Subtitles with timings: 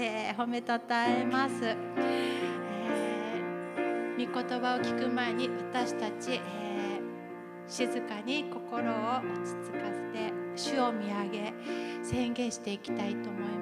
[0.00, 6.40] えー、褒めたたえます、えー、御言葉を聞く前に私たち、えー、
[7.66, 11.52] 静かに心を落ち着かせて主を見上げ
[12.04, 13.57] 宣言していきたいと思います。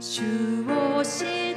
[0.00, 0.22] 主
[0.66, 1.49] を知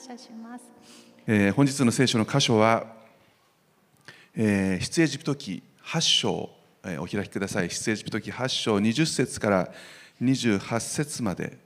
[0.00, 0.64] 謝します。
[1.26, 2.86] えー本日の聖書の箇所は、
[4.34, 6.50] えー出エジプト記8章、
[6.84, 7.68] えーお開きください。
[7.68, 9.72] 出エジプト記8章20節から
[10.22, 11.58] 28節まで。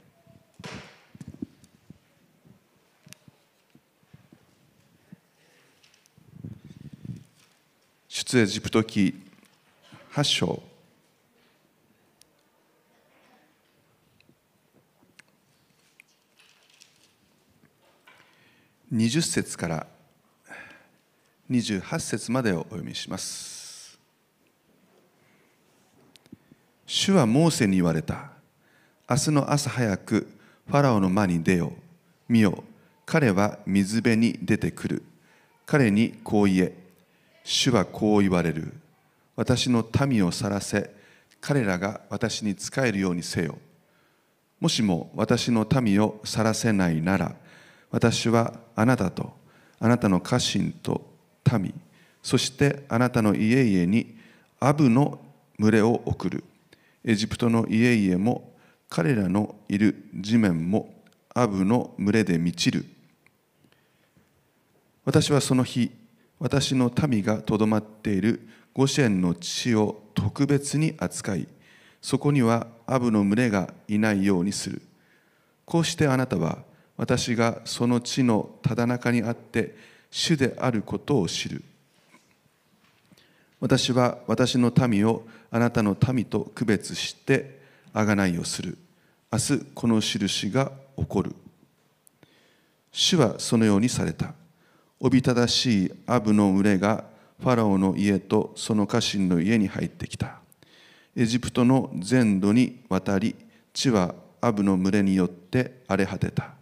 [8.09, 9.15] 出エジプト記
[10.13, 10.74] 8章。
[18.95, 19.87] 20節から
[21.51, 23.99] 28節までをお読みします。
[26.87, 28.31] 主はモーセに言われた。
[29.11, 30.29] 明日の朝早く
[30.69, 31.73] ファラオの間に出よ
[32.29, 32.63] 見よ
[33.05, 35.03] 彼は水辺に出てくる。
[35.67, 36.73] 彼にこう言え。
[37.43, 38.75] 主はこう言われる。
[39.35, 40.95] 私の民を去らせ
[41.41, 43.59] 彼らが私に仕えるようにせよ。
[44.61, 47.35] もしも私の民を去らせないなら
[47.95, 49.33] 私はあなたと
[49.79, 51.15] あなたの家臣と
[51.61, 51.73] 民
[52.25, 54.17] そしてあなたの家々に
[54.59, 55.21] アブの
[55.61, 56.43] 群れを送る。
[57.05, 58.53] エジプトの家々も
[58.89, 60.93] 彼らのいる地面も
[61.35, 62.85] アブの群れで満ちる。
[65.05, 65.93] 私はその日
[66.41, 71.47] 私の民がとどまっているゴシェンの地を特別に扱い
[72.03, 74.83] そこにはアブの群れがいないようにする。
[75.65, 79.77] こうしてあなたは私がその地のただ中にあって
[80.11, 81.63] 主であることを知る。
[83.61, 87.61] 私は私の民をあなたの民と区別して
[87.93, 88.79] 贖いをする。
[89.33, 91.35] 明日この印が起こる。
[92.93, 94.35] 主はそのようにされた。
[95.01, 97.05] おびただしいアブの群れが
[97.41, 100.39] ファラオの家とその家臣の家に入ってきた。
[101.17, 103.35] エジプトの全土に渡り
[103.73, 106.55] 地はアブの群れによって荒れ果てた。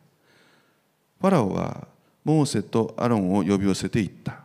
[1.23, 1.87] ファラオは
[2.25, 4.41] モーセとアロンを呼び寄せていった。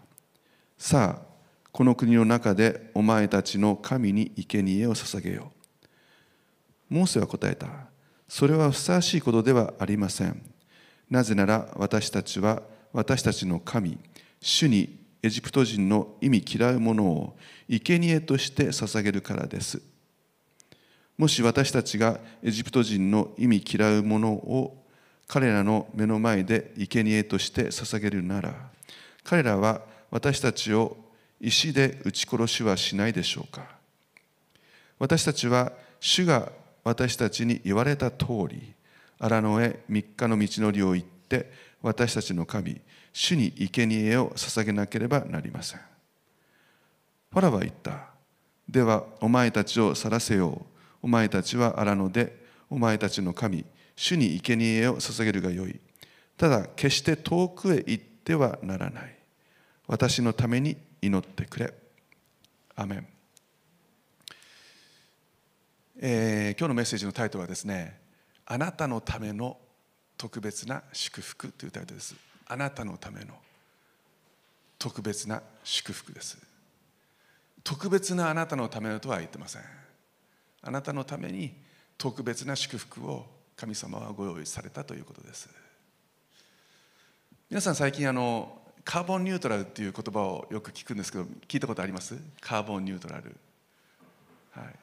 [0.77, 1.27] さあ
[1.71, 5.51] この国の中でお前たちの神に生贄を捧げよ
[6.91, 6.93] う。
[6.93, 7.67] モーセは答えた。
[8.27, 10.39] それはふさわしいことではありません。
[11.09, 12.61] なぜなら私たちは
[12.93, 13.97] 私たちの神
[14.39, 19.81] 主にエジプト人の意味嫌うものを生贄として捧げるからです。
[21.17, 24.83] もし私たちがエジプト人の意味嫌うものを
[25.27, 28.53] 彼らの目の前で生贄として捧げるなら
[29.23, 30.97] 彼らは私たちを
[31.39, 33.77] 石で撃ち殺しはしないでしょうか。
[34.99, 36.51] 私たちは主が
[36.83, 38.73] 私たちに言われた通り
[39.19, 42.79] 荒野へ3日の道のりを行って私たちの神
[43.13, 45.81] 主に生贄を捧げなければなりません。
[47.31, 48.07] ファラは言った。
[48.69, 50.65] ではお前たちを去らせよう。
[51.03, 53.65] お前たちは荒野でお前たちの神
[53.97, 55.79] 主に生贄を捧げるがよい。
[56.37, 59.17] ただ決して遠くへ行ってはならない。
[59.87, 61.73] 私のために祈ってくれ。
[62.75, 63.07] アメン、
[65.99, 67.99] えー今日のメッセージのタイトルはですね
[68.45, 69.57] あなたのための
[70.15, 72.15] 特別な祝福というタイトルです。
[72.47, 73.33] あなたのための
[74.77, 76.37] 特別な祝福です。
[77.63, 79.63] 特別なあなたのためのとは言ってません。
[80.61, 81.55] あなたのために
[81.97, 85.49] 特別な祝福を神様はご用意されたということです。
[87.49, 92.15] 皆さん最近あのカーボンニュートラルっていう言葉をよく聞くんですけど聞いたことあります？
[92.39, 93.35] カーボンニュートラル。
[94.51, 94.75] はい。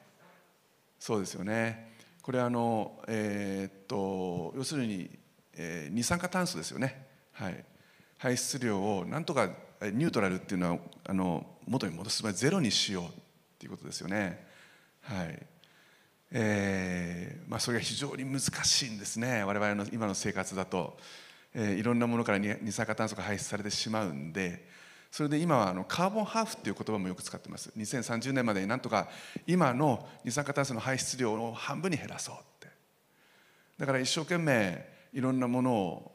[0.99, 1.93] そうですよね。
[2.21, 5.09] これあのえーっと要するに、
[5.53, 7.07] えー二酸化炭素ですよね。
[7.31, 7.63] はい。
[8.17, 13.07] 排出量をなんとかえニュートラルっていうのはあの元に戻すまりゼロにしようっ
[13.57, 14.45] ていうことですよね。
[15.01, 15.45] はい。
[16.31, 19.43] えーまあ、それが非常に難しいんですね。
[19.43, 20.97] 我々の今の生活だと、
[21.53, 24.67] えーいろんなものから二酸化炭素が排出されてしまうんで
[25.11, 27.71] それで今はあのカーボンハーフっていう言葉もよく使ってます。
[27.77, 29.07] 2030年までになんとか
[29.47, 32.67] 今の二酸化炭素の排出量を半分に減らそうって。
[33.77, 36.11] だから一生懸命いろんなものを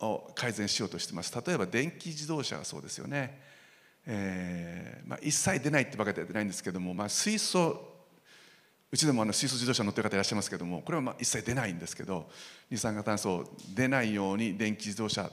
[0.00, 1.34] を改善しようとしてます。
[1.44, 3.40] 例えば電気自動車はそうですよね、
[4.06, 7.87] えーまあ、一切出ないってわけではないんですけども、まあ、水素
[8.90, 12.26] うちでもあの水素自動車乗ってる方いらっしゃいますけどもこれはまあ一切出ないんですけど
[12.70, 15.30] 二酸化炭素出ないように電気自動車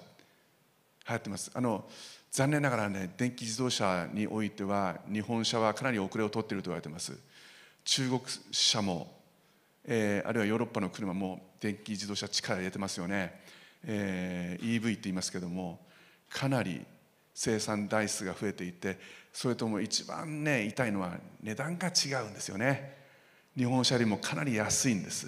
[1.07, 1.51] 流行ってます。
[1.53, 1.85] あの
[2.31, 7.17] 残念ながらね電気自動車においては日本車はかなり遅れを取っていると言われてます。
[7.85, 8.21] 中国
[8.51, 9.15] 車も、
[9.85, 13.39] えー、あるいはヨーロッパの車も電気自動車力入れてますよね、
[13.85, 15.79] えー、EV って言いますけども
[16.29, 16.83] かなり
[17.33, 18.97] 生産台数が増えていて
[19.31, 23.04] それとも一番ね痛いのは値段が違うんですよね。
[23.57, 25.27] 日本車よりもかなり安いんです、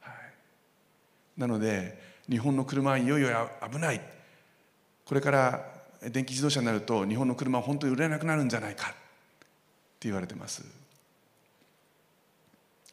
[0.00, 2.00] はい、なので
[2.30, 4.00] 日本の車はいよいよ危ない。
[5.04, 5.66] これから
[6.00, 8.86] 電気自動車になると日本の車は本当に売れなくなるんじゃないか。
[8.86, 8.90] っ
[9.98, 10.64] て言われてます。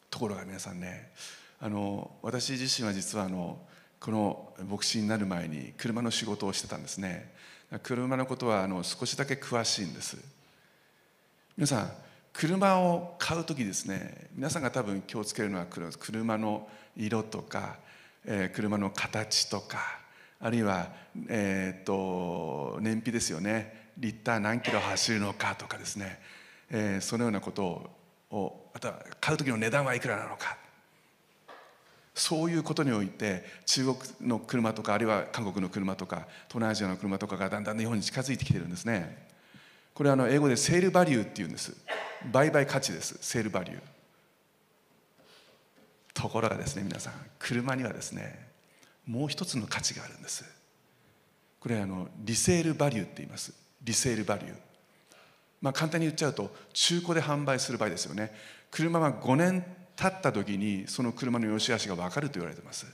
[0.10, 1.12] ところが皆さんね
[1.60, 3.60] あの私自身は実はあの
[4.00, 7.32] この牧師になる前に車の仕事をしてたんですね。
[7.84, 10.18] 車のことはあの少しだけ詳しいんです。
[11.56, 11.92] 皆さん
[12.38, 17.78] 車を買う時ですね皆さんが多分気をつけるのは車の色とか、
[18.24, 19.80] えー、車の形とか
[20.40, 20.88] あるいは、
[21.30, 23.88] えー、っと燃費ですよね。
[23.98, 26.20] リッター何キロ走るのかとかですね、
[26.70, 27.90] えー、そのようなこと
[28.30, 30.58] をあとは買う時の値段はいくらなのか。
[32.14, 39.26] そういうことにおいて中国の車とかあるいは韓国の車とか東南アジアの車とかがだんだん日本に近づいてきてるんですね。
[39.96, 41.76] これはあの英語でセールバリューっていうんです。
[42.32, 43.82] 売買価値ですセールバリュー。
[46.14, 48.48] ところがですね皆さん車にはですね
[49.06, 50.46] もう一つの価値があるんです。
[51.60, 53.54] これあのリセールバリューって言います。
[53.84, 54.54] リセールバリュー。
[55.62, 58.34] まあ簡単に言っちゃうと中古で販売する場合ですよね。
[58.72, 62.86] 車は5年経った時にその車の良し悪しが分かると言われてます。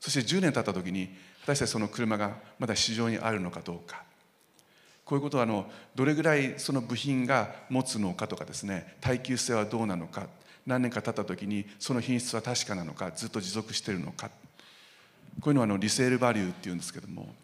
[0.00, 1.08] そして10年経った時に
[1.42, 4.02] 果たしてその車がまだ市場にあるのかどうか。
[5.04, 10.28] こういうことはあのどれぐらいその部品が持つのかとかですね耐久性はどうなのか
[10.66, 14.30] 何年か経った時にその品質は確かなのかずっと持続しているのか。
[15.40, 17.34] こういうのはあのリセールバリューっていうんですけども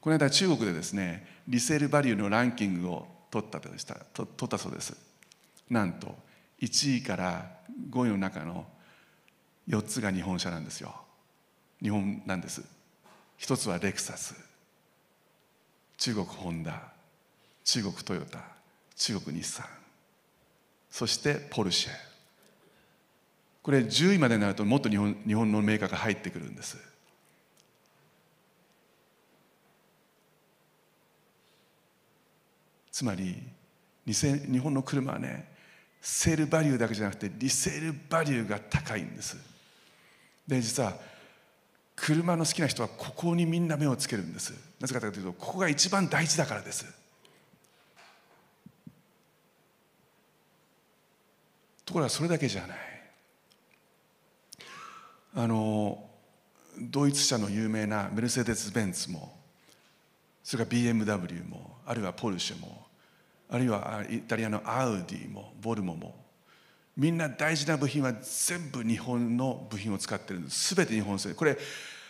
[0.00, 4.96] この間中国でですねリセールバリューのランキングを取ったでした取ったそうです。
[5.68, 6.14] なんと
[6.60, 7.50] 1位から
[7.90, 8.66] 5位の中の
[9.68, 10.94] 4つが日本車なんですよ。
[11.80, 12.62] 日本なんです。
[13.38, 14.49] 一つはレクサス。
[16.00, 16.82] 中国ホンダ
[17.62, 18.40] 中国トヨタ
[18.96, 19.66] 中国日産
[20.90, 21.92] そしてポルシェ。
[23.62, 26.78] これ10位までになるともっと日本日本のメーカーが入ってくるんです。
[32.90, 33.36] つまり
[34.06, 35.52] 日本の車はね
[36.00, 39.36] セールバリューだけじゃなくてリセールバリューが高いんです。
[40.48, 40.94] で実は
[42.00, 44.54] 車の好きな人はここにみんな目をつけるんです。
[44.80, 46.86] なぜかというとここが一番大事だからです。
[51.84, 52.78] ところがそれだけじゃない。
[55.34, 56.02] あの
[56.78, 59.36] ドイツ車の有名なメルセデス・ベンツも
[60.42, 62.86] それから BMW もあるいはポルシェも
[63.50, 66.16] あるいはイタリアのアウディもボルモも
[66.96, 70.74] みんな大事な部品は全部日本の部品を使ってるんです。
[70.74, 71.34] 全て日本製。
[71.34, 71.56] これ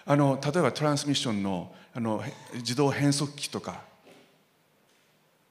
[0.06, 2.22] あの例えばトランスミッションのあの
[2.54, 3.82] 自動変速機とか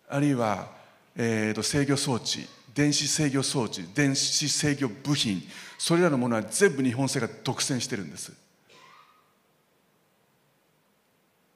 [0.07, 0.69] あるいは、
[1.15, 5.41] えーと、制御装置電子制御装置電子制御部品
[5.77, 8.33] それらのものは全部日本製が独占してるんです。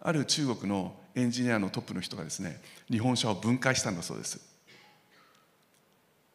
[0.01, 4.39] ある中国のエンジニアのトップの人がですね日本車を分解したんだそうです。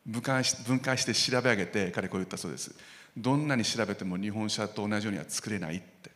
[0.06, 2.74] 分解し分解して調べ上げて彼こう言ったそうです。
[3.16, 6.07] どんなに調べても日本車と同じようには作れないって。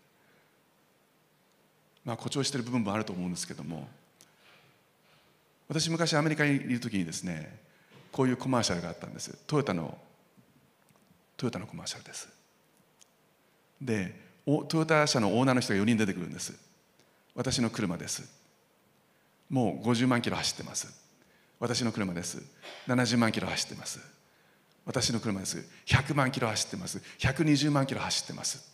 [2.05, 3.89] まあ、誇張している部分もあると思うんですけども
[5.69, 7.59] 私昔アメリカにいる時にですね
[8.11, 9.35] こういうコマーシャルがあったんです。
[9.47, 9.97] トヨタの
[11.39, 12.29] トヨタのコマーシャルです。
[13.81, 16.53] でトヨタ社のオーナーの人が4人出てくるんです。
[17.35, 18.31] 私の車です。
[19.49, 20.93] もう50万キロ走ってます。
[21.59, 22.43] 私の車です。
[22.87, 23.99] 70万キロ走ってます。
[24.85, 25.65] 私の車です。
[25.87, 27.01] 100万キロ走ってます。
[27.19, 28.71] 120万キロ走ってます。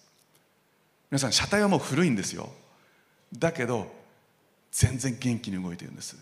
[1.11, 2.51] 皆さん車体はもう古いんですよ。
[3.37, 3.91] だけど
[4.71, 6.17] 全然元気に動いてるんです。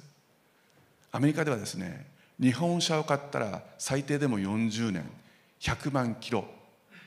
[1.12, 2.07] アメリカではですね
[2.40, 5.09] 日本車を買ったら最低でも40年
[5.61, 6.45] 100万キロ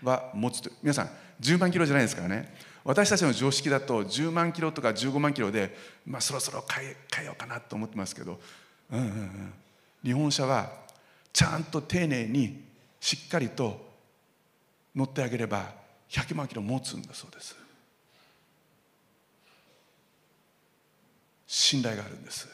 [0.04, 1.10] は持つと皆さん
[1.42, 2.54] 10万キロじゃないですからね。
[2.84, 5.76] 私たちの常識だと10万キロとか15万キロで、
[6.08, 8.40] まあ、そろそろ変え変えようかなと思ってますけど、
[8.92, 9.54] うんうんうん、
[10.04, 10.72] 日本車は
[11.32, 12.64] ちゃんと丁寧に
[13.00, 13.90] しっかりと
[14.96, 15.74] 乗ってあげれば
[16.10, 17.56] 100万キロ持つんだそうです。
[21.52, 22.48] 信頼があるんです。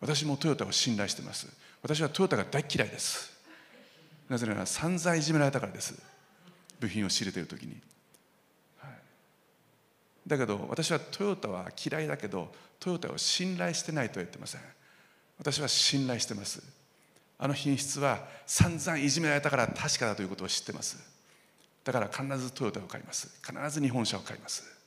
[0.00, 1.48] 私もトヨタを信頼してます。
[1.82, 3.36] 私はトヨタが大嫌いです。
[4.28, 6.00] なぜなら散々いじめられたからです。
[6.78, 7.80] 部品を仕入れている時に、
[8.78, 8.92] はい、
[10.24, 14.60] だけど私はトヨタは嫌いだけどトヨタを信頼してないとは言ってません。
[15.36, 16.62] 私は信頼してます。
[17.40, 20.96] あの品質は散々いじめられたから確かだということを知ってます。
[21.82, 23.36] だから必ずトヨタを買います。
[23.44, 24.77] 必ず日本車を買います。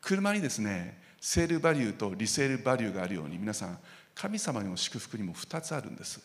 [0.00, 3.78] 車にですねセールバリューとリセールバリューがあるように皆さん
[4.14, 6.20] 神様の祝福にも2つあるんです。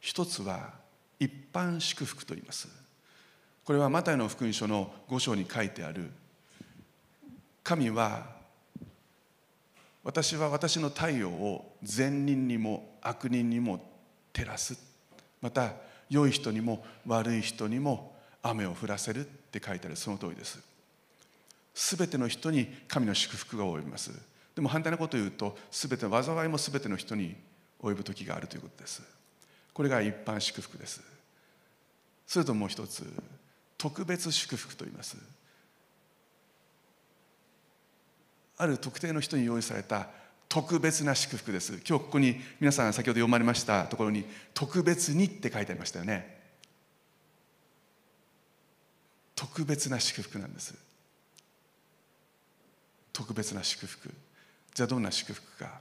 [0.00, 0.70] 一つは
[1.18, 2.68] 一般祝福と言います。
[3.64, 6.10] これはマタイの福音書の5章に書いてある
[7.62, 8.26] 神は
[10.02, 13.84] 私は私の太陽を善人にも悪人にも
[14.32, 14.76] 照らす。
[15.40, 15.74] また
[16.10, 19.28] 良い人にも悪い人にも雨を降らせる。
[19.56, 20.58] って書いてあるその通りです。
[21.74, 24.10] 全ての人に神の祝福が及びます。
[24.54, 27.36] でも反対なことを言うと全ての災いも全ての人に
[27.82, 29.02] 及ぶ時があるということです。
[29.74, 31.02] これが一般祝福です。
[32.26, 33.06] それともう一つ
[33.76, 35.16] 特別祝福と言います。
[38.56, 40.08] ある特定の人に用意された
[40.48, 41.72] 特別な祝福です。
[41.86, 46.31] 今日ここに皆さん先ほど読まれましたところに特別にって書いてありましたよね。
[49.42, 50.72] 特別な祝福なんです。
[53.12, 54.08] 特別な祝福。
[54.72, 55.80] じゃあどんな祝福か。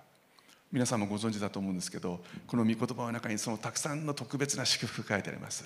[0.71, 5.63] 皆さんもご存知だと思うんですけどこの御言葉の中にそのたくさんの特別な祝福が書いてあります。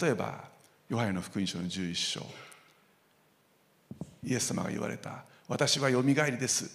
[0.00, 0.44] 例えば
[0.88, 2.20] ヨハネの福音書の11章。
[4.24, 6.70] イエス様が言われた「私はよみがえりです。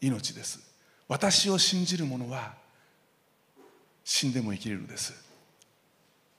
[0.00, 0.58] 命です。
[1.06, 2.54] 私を信じる者は
[4.04, 5.12] 死んでも生きれるのです。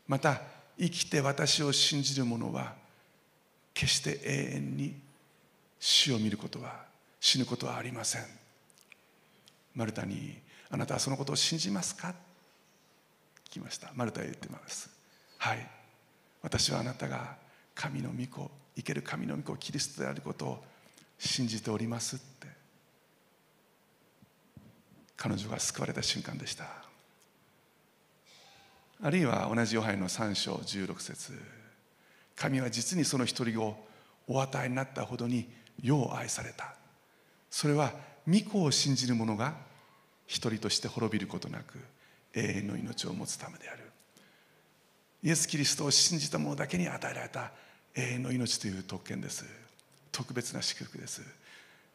[0.07, 0.41] また
[0.79, 2.83] 生きて私を信じる者は
[3.75, 4.95] 決して永遠に
[5.79, 6.85] 死を見ることは
[7.19, 8.23] 死ぬことはありません。
[9.75, 10.39] マルタに
[10.71, 12.15] 「あなたはそのことを信じますか?」
[13.45, 13.91] 聞きました。
[13.93, 14.89] マルタは言ってます。
[15.37, 15.69] はい
[16.41, 17.37] 私はあなたが
[17.75, 20.65] 神の御子生ける神の御子キリストであることを
[21.19, 22.47] 信じておりますって。
[25.17, 26.85] 彼女が救われた瞬間でした。
[29.01, 31.64] あるいは同じヨハネの3章16節。
[32.35, 33.77] 神は実にその一人を
[34.27, 35.47] お与えになったほどに
[35.81, 36.75] 世を愛された。
[37.49, 37.93] それは
[38.27, 39.55] 御子を信じる者が
[40.27, 41.77] 一人として滅びることなく
[42.33, 43.83] 永遠の命を持つためである。
[45.23, 47.51] イエス・キリストを信じた者だけに与えられた
[47.95, 49.45] 永遠の命という特権です。
[50.11, 51.21] 特別な祝福です。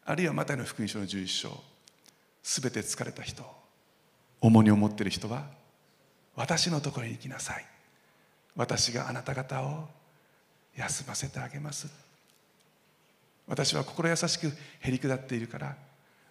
[0.05, 1.63] あるいはマタイの福音書の11章
[2.41, 3.43] すべて疲れた人
[4.39, 5.45] 重荷を持っている人は
[6.35, 7.65] 私のところに行きなさい。
[8.55, 9.87] 私があなた方を
[10.75, 11.87] 休ませてあげます。
[13.47, 15.75] 私は心優しくへり下っているから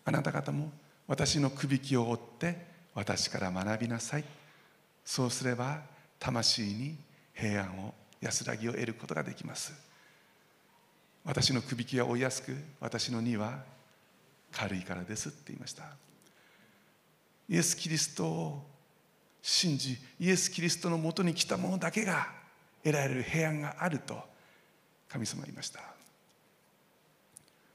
[0.04, 0.70] あなた方も
[1.06, 4.24] 私のくびきを追って私から学びなさい。
[5.04, 5.80] そうすれば
[6.18, 6.96] 魂に
[7.34, 9.72] 平安を安らぎを得ることができます。
[11.24, 13.62] 私のくびきは追いやすく私の荷は
[14.52, 15.84] 軽いからですって言いました。
[17.48, 18.66] イエス・キリストを
[19.42, 22.28] 信じイエス・キリストのもとに来た者だけが
[22.84, 24.29] 得られる平安があると
[25.10, 25.80] 神様がいました。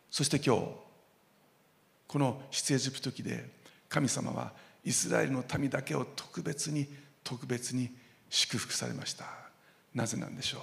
[0.10, 0.68] そして今日
[2.08, 3.50] この出エジプト記で
[3.90, 6.88] 神様はイスラエルの民だけを特別に
[7.24, 7.90] 特別に
[8.30, 9.26] 祝福されました。
[9.94, 10.62] なぜなんでしょう？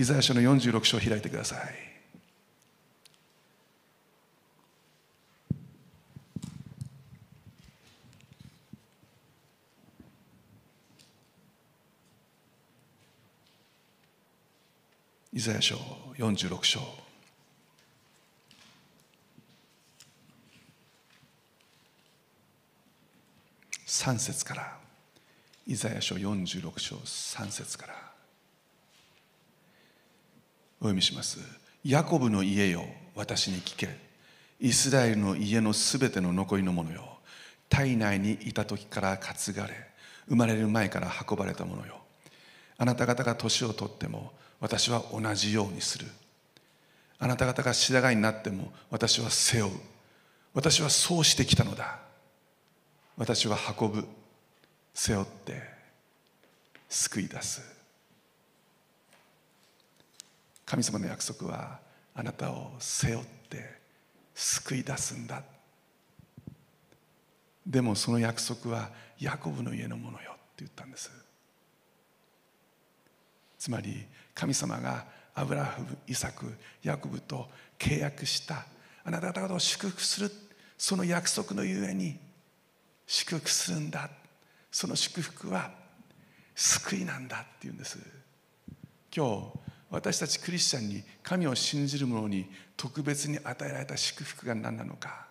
[0.00, 1.91] イザヤ書の46章を開いてください。
[15.34, 15.76] イザヤ書
[16.18, 16.80] 46章。
[23.86, 24.76] 3節から。
[25.66, 27.94] イザヤ書46章3節から。
[30.80, 31.38] お読みします。
[31.82, 33.88] ヤコブの家よ私に聞け。
[34.60, 37.20] イスラエルの家のすべての残りのものよ。
[37.70, 39.72] 体内にいた時から担がれ
[40.28, 42.02] 生まれる前から運ばれたものよ。
[42.76, 46.06] あなた方が年を取っても私は同じようにする。
[47.18, 49.72] あなた方が白髪になっても私は背負う。
[50.54, 51.98] 私はそうしてきたのだ。
[53.16, 54.06] 私は運ぶ。
[54.94, 55.62] 背負って
[56.88, 57.60] 救い出す。
[60.64, 61.80] 神様の約束は
[62.14, 63.78] あなたを背負って
[64.32, 65.42] 救い出すんだ。
[67.66, 71.10] でもその約束はヤコブの家のものよって言ったんです。
[73.62, 75.04] つまり神様が
[75.36, 77.46] アブラハムイサクヤコブと
[77.78, 78.66] 契約した。
[79.04, 80.32] あなた方を祝福する
[80.76, 82.18] その約束のゆえに
[83.06, 84.10] 祝福するんだ。
[84.72, 85.70] その祝福は
[86.56, 88.00] 救いなんだって言うんです。
[89.16, 89.52] 今日
[89.90, 95.28] 私たちクリスチャンに神を信じる者に特別に与えられた祝福が何なのか。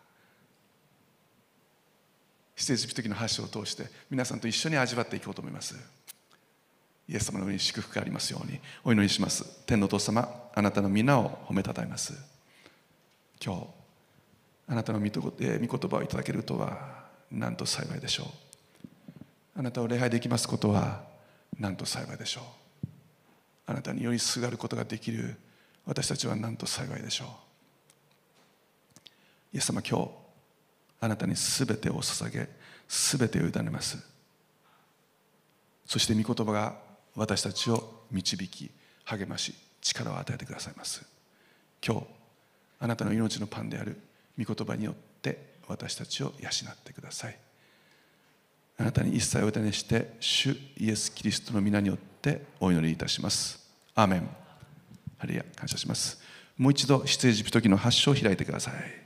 [2.56, 5.76] 出エジプト記の8章を通して皆さんと一緒に味わっていこうと思います。
[7.08, 9.44] イエス様の上に祝福がありますようにお祈りします。
[9.66, 12.14] 天のお父様あなたの皆を褒めたたえます。
[13.44, 13.68] 今日
[14.68, 15.12] あなたの御言
[15.90, 18.28] 葉をいただけるとはなんと幸いでしょう。
[19.60, 21.04] あなたを礼拝できますことは
[21.60, 22.44] なんと幸いでしょう。
[23.68, 25.36] あなたによりすがることができる
[25.86, 27.28] 私たちはなんと幸いでしょう。
[29.54, 30.10] イエス様今日
[31.02, 32.48] あなたにすべてを捧げ
[32.88, 33.98] すべてを委ねます。
[35.86, 38.72] そして御言葉が私たちを導き
[39.06, 41.06] 励まし力を与えてくださいます。
[41.86, 42.06] 今日
[42.80, 44.00] あなたの命のパンである
[44.38, 47.38] 御言葉によって私たちを養ってください。
[48.78, 53.60] あなたに一切お委ねして主イエス・キリストの皆によってお祈りいたします。
[53.94, 54.30] アーメン。
[55.18, 55.46] ハリヤ。
[55.56, 56.20] 感謝します。
[56.58, 59.01] もう一度出エジプト記の発祥を開いてください。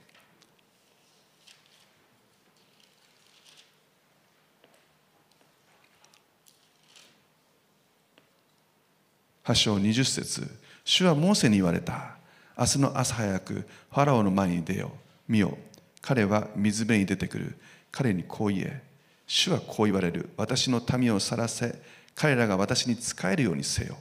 [9.45, 10.49] 8章20節。
[10.83, 12.17] 主はモーセに言われた。
[12.57, 14.91] 明日の朝早くファラオの前に出よ
[15.27, 15.55] 見よ。
[16.01, 17.55] 彼は水辺に出てくる。
[17.91, 18.81] 彼にこう言え。
[19.27, 20.29] 主はこう言われる。
[20.35, 21.79] 私の民を去らせ
[22.15, 23.97] 彼らが私に仕えるようにせよ。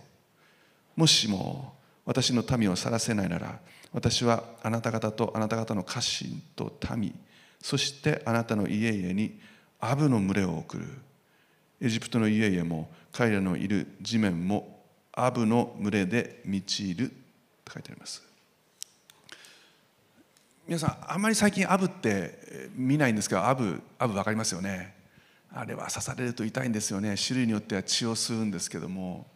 [0.96, 1.74] もしも
[2.06, 3.60] 私の民を去らせないなら
[3.92, 7.14] 私はあなた方とあなた方の家臣と民。
[7.60, 9.38] そしてあなたの家々に
[9.78, 10.86] アブの群れを送る。
[11.82, 14.73] エジプトの家々も彼らのいる地面も
[15.16, 17.10] アブの群れで満ちる
[17.64, 18.22] と書いてあります。
[20.66, 24.94] 皆さんあんまり最近アブって見ないんですけどアブアブ分かりますよね。
[25.52, 27.14] あれは刺されると痛いんですよね。
[27.16, 29.26] 種類によっては血を吸うんですけども。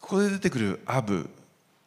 [0.00, 1.30] ここで出てくるアブ、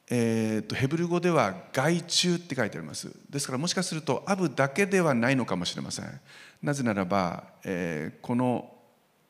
[0.10, 3.12] えーと、ヘブル語では害虫って書いてあります。
[3.30, 6.22] ですからもしかするとアブだけではないのかもしれません。
[6.64, 8.74] なぜならば、えー、この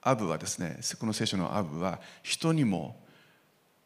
[0.01, 2.95] アブはですねこの聖書のアブは人にも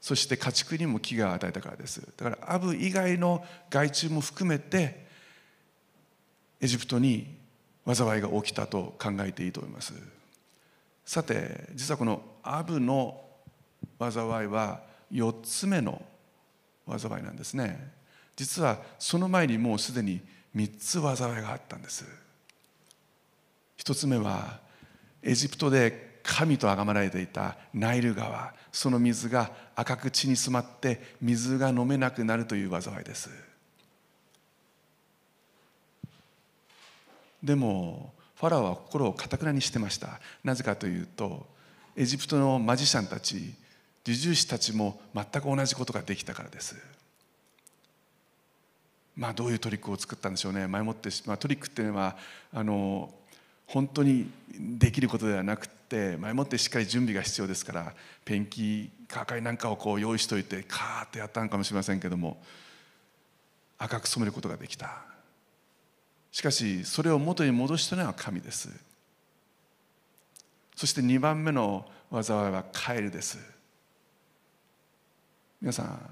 [0.01, 2.01] そして家畜にも危害を与えたからです。
[2.17, 5.05] だからアブ以外の害虫も含めて
[6.61, 7.35] エジプトに
[7.85, 9.93] 災いが起きたと考えていいと思います。
[11.05, 13.19] さて実はこのアブの
[13.99, 14.81] 災いは
[15.11, 16.01] 4つ目の
[16.87, 17.91] 災いなんですね。
[18.35, 20.21] 実はその前にもうすでに
[20.55, 22.05] 3つ災いがあったんです。
[23.77, 24.59] 1つ目は
[25.21, 33.29] エジプトで神と崇められていたナイル川その水が赤く血に染まって水が飲めなくなるという災いです。
[37.43, 40.19] でもファラオは心をかたくなにしてました。
[40.43, 41.45] なぜかというと
[41.95, 43.53] エジプトのマジシャンたち
[44.03, 46.75] 受注師たちも全く同じことができたからです。
[49.15, 50.67] まあどういうトリックを作ったんでしょうね。
[50.67, 52.15] 前もって、まあ、トリックっていうのは
[52.53, 53.13] あの
[53.67, 62.39] 本当にできることではなくてって前もってしっかり準備が必要ですからペンキカーカイなんかをこう用意しておいてカーッてやったのかもしれませんけども
[63.79, 65.01] 赤く染めることができた。
[66.31, 68.69] しかしそれを元に戻したのは神です。
[70.75, 73.39] そして2番目の災いはカエルです。
[75.59, 76.09] 皆さん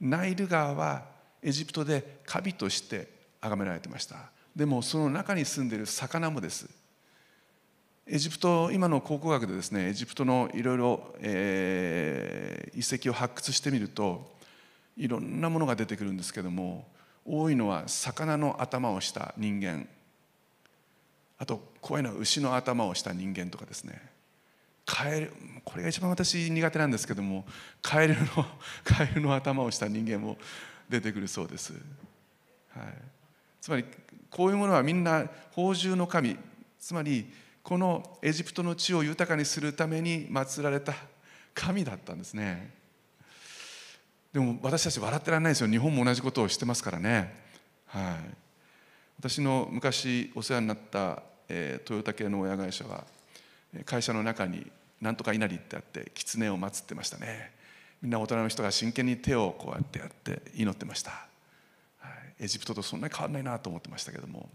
[0.00, 1.04] ナイル川は
[1.42, 3.08] エジプトでカビとして
[3.40, 4.16] 崇められてました。
[4.54, 6.77] でもその中に住んでいる魚もです。
[8.10, 14.30] エジプト今の考古学でですねエジプトのいろいろ、えー、遺跡を発掘してみると
[14.96, 16.86] いろんなものが出てくるんですけども
[17.26, 19.86] 多いのは魚の頭をした人間
[21.38, 24.00] あと怖いのは牛の頭をした人間とかですね。
[24.86, 25.32] カエル
[25.64, 27.44] これが一番私苦手なんですけども
[27.82, 28.20] カエルの
[28.84, 30.38] カエルの頭をした人間も
[30.88, 31.74] 出てくるそうです、
[32.70, 32.94] はい、
[33.60, 33.84] つまり
[34.30, 36.38] こういうものはみんな宝珠の神。
[36.78, 37.26] つまり
[37.68, 40.94] このエジプトの地を豊かにするために祀られた
[41.52, 42.70] 神だったんですね。
[44.32, 45.68] でも私たち笑ってらんないですよ。
[45.68, 47.30] 日本も同じことをしてますからね。
[47.84, 48.36] はい。
[49.18, 53.04] 私の昔お世話になった、えー、トヨタ系の親会社は
[53.84, 54.66] 会社の中に
[55.02, 57.52] なんとか稲荷ってあって狐を祀ってましたね。
[58.00, 61.10] みんな大人の人が真剣に手をこうやってやって祈ってました、
[61.98, 62.08] は
[62.40, 64.48] い、エジプトとそんなに変わらないなと思ってましたけども。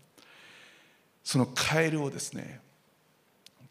[1.24, 2.60] そのカエルをですね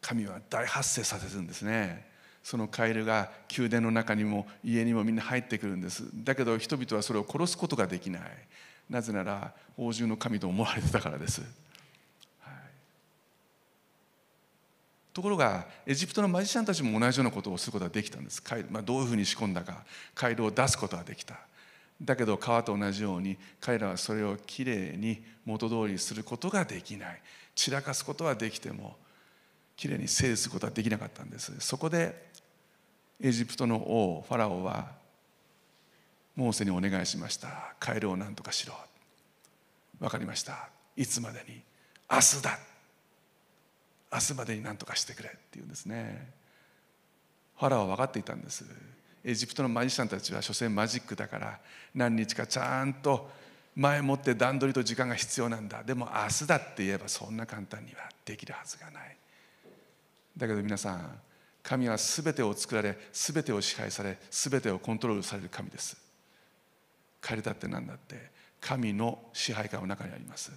[0.03, 2.05] 神は大発生させるんですね。
[2.43, 6.03] そのカエルが宮殿の中にも家にもみんな入ってくるんです。
[6.13, 8.21] だけど人々はそれを殺すことができない。
[8.89, 11.41] なぜなら王獣の神と思われてたからです、
[12.41, 12.53] はい、
[15.13, 18.43] ところがエジプトのマジシャンたちも同じようなことをすることができたんです。
[18.43, 19.85] カエル、まあ、どういうふうに仕込んだか。
[20.13, 21.39] カエルを出すことができた。
[22.01, 27.21] だけど川と同じように彼らはそれをきれいに元通りすることができない。
[27.55, 28.97] 散らかすことはできても
[29.75, 31.53] きれいに制することはできなかったんです。
[31.59, 32.31] そこで
[33.21, 34.91] エジプトの王ファラオは
[36.35, 37.75] モーセにお願いしました。
[37.79, 38.73] カエルを何とかしろ。
[39.99, 40.69] 分かりました。
[40.95, 41.61] いつまでに？
[42.11, 42.59] 明日だ。
[44.11, 45.29] 明日までに何とかしてくれ。
[45.29, 46.29] って言うんですね。
[47.57, 48.65] ファラオは分かっていたんです。
[49.23, 51.59] エジプトのマジシャンたちは所詮マジックだから
[51.95, 53.29] 何日かちゃんと
[53.75, 55.83] 前もって段取りと時間が必要なんだ。
[55.83, 59.17] でも明日だって言えばそんな簡単にはできるはずがない。
[60.37, 61.19] だけど皆さん
[61.61, 65.97] 神は全てを作られ全てを支配され全てをコントロールされる神です。
[67.21, 70.51] 彼だって何だって神の支配下の中にあります。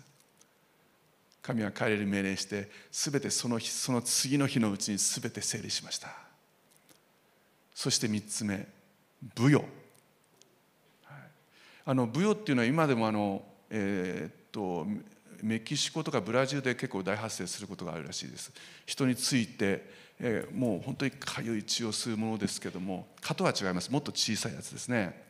[1.43, 6.09] 神は彼に命令して全てその日その次の日のうちに全て整理しました。
[7.73, 8.67] そして3つ目
[9.39, 9.65] 舞踊
[11.89, 14.89] あの舞踊っていうのは今でもあの、えー、っと
[15.43, 18.53] メキシコとかブラジルで結構大発生することがあるらしいです。
[18.85, 23.91] 人について、え、もう本当にかゆい血を吸うものですけども蚊とは違います。
[23.91, 25.23] もっと小さいやつですね、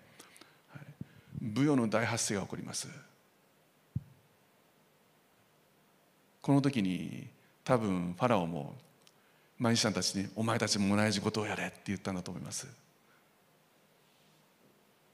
[0.68, 2.88] はい、舞踊の大発生が起こります。
[6.40, 7.26] この時に
[7.64, 8.76] 多分ファラオも
[9.58, 12.68] マジシャンたちに「お前たちも同じことをやれ」って言ったんだと思います。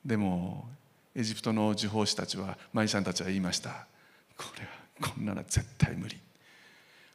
[0.05, 0.69] でも
[1.15, 3.87] エジプトの呪法師たちはマジシャンたちは言いました。
[4.37, 4.72] これは
[5.03, 6.17] こんなの絶対無理。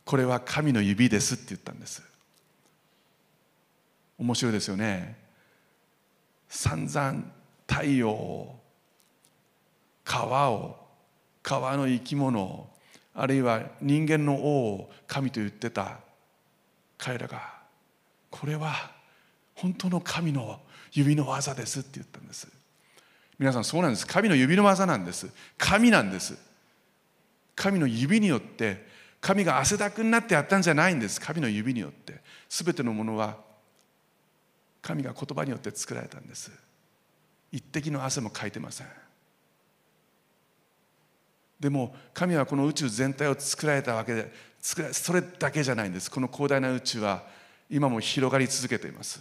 [0.06, 2.04] これは神の指ですって言ったんです。
[4.19, 5.17] 面白いですよね。
[6.50, 7.23] 散々
[7.67, 8.60] 太陽を
[10.04, 10.78] 川を
[11.43, 12.69] 川の生き物を
[13.13, 16.00] あるいは人間の王を神と言ってた
[16.97, 17.54] 彼らが
[18.30, 18.91] これは
[19.56, 20.60] 本当の神の
[20.91, 22.47] 指の技ですって言ったんです。
[23.39, 24.08] 皆さんそうなんです。
[24.08, 25.30] 神の指の技なんです。
[25.58, 26.47] 神なんです。
[27.58, 28.86] 神の指によって
[29.20, 31.20] 神が汗だくになってやったんじゃないんです。
[31.20, 32.22] 神の指によって。
[32.48, 33.36] 全てのものは
[34.82, 36.52] 神が言葉によって作られたんです。
[37.52, 38.88] 一滴の汗もかいてません。
[41.60, 46.12] でも神はこの宇宙全体を作られたわけでそれだけじゃないんです。
[46.12, 47.24] この広大な宇宙は
[47.70, 49.20] 今も広がり続けています。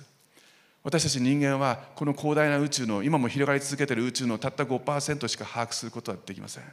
[0.85, 6.65] 私たち人間はこの広大な宇宙の今も広がり続けている宇宙のたった5%しか把握することはできません。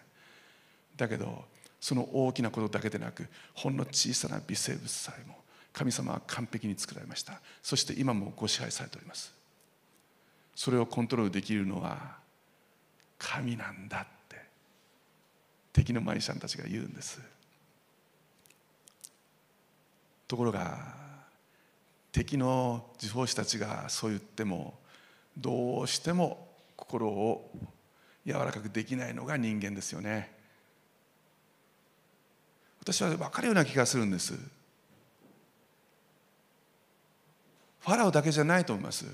[0.95, 1.45] だけど
[1.79, 5.35] その大きなことだけでなくほんの小さな微生物さえも
[5.73, 7.41] 神様は完璧に作られました。
[7.61, 9.33] そして今もご支配されております。
[10.55, 12.17] それをコントロールできるのは
[13.17, 14.39] 神なんだって
[15.73, 17.19] 敵のマイシャンたちが言うんです。
[20.27, 20.93] ところが
[22.11, 24.75] 敵の地方師たちがそう言っても
[25.37, 27.51] どうしても心を
[28.25, 30.32] 柔らかくできないのが人間ですよね。
[32.83, 34.33] 私は分かるような気がするんです。
[34.33, 39.05] ファラオだけじゃないと思います。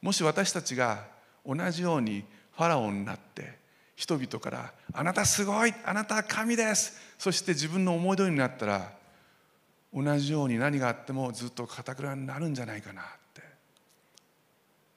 [0.00, 1.04] もし私たちが
[1.44, 2.24] 同じように
[2.56, 3.58] ファラオになって
[3.96, 8.92] 人々から「あなたすごいあなたは神です」そして自分の思い通りになったら
[9.92, 13.42] 同じように何があってもずっと堅くなになるんじゃないかなって。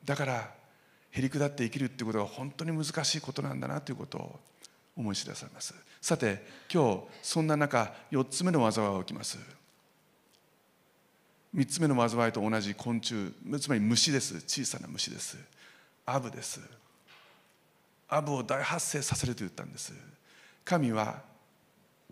[0.06, 0.54] だから
[1.10, 4.40] へりくだって生きるっていうことが本当に難しいことなんだなということを
[5.00, 5.74] 思い知らされます。
[6.02, 9.40] さて今日そんな中4つ目の災いが起きます。
[11.56, 14.36] 3つ目の災いと同じ昆虫つまり虫です。
[14.46, 15.38] 小さな虫です。
[16.06, 16.60] アブです。
[18.10, 19.94] アブを大発生させると言ったんです。
[20.66, 21.22] 神は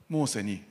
[0.07, 0.63] モーセに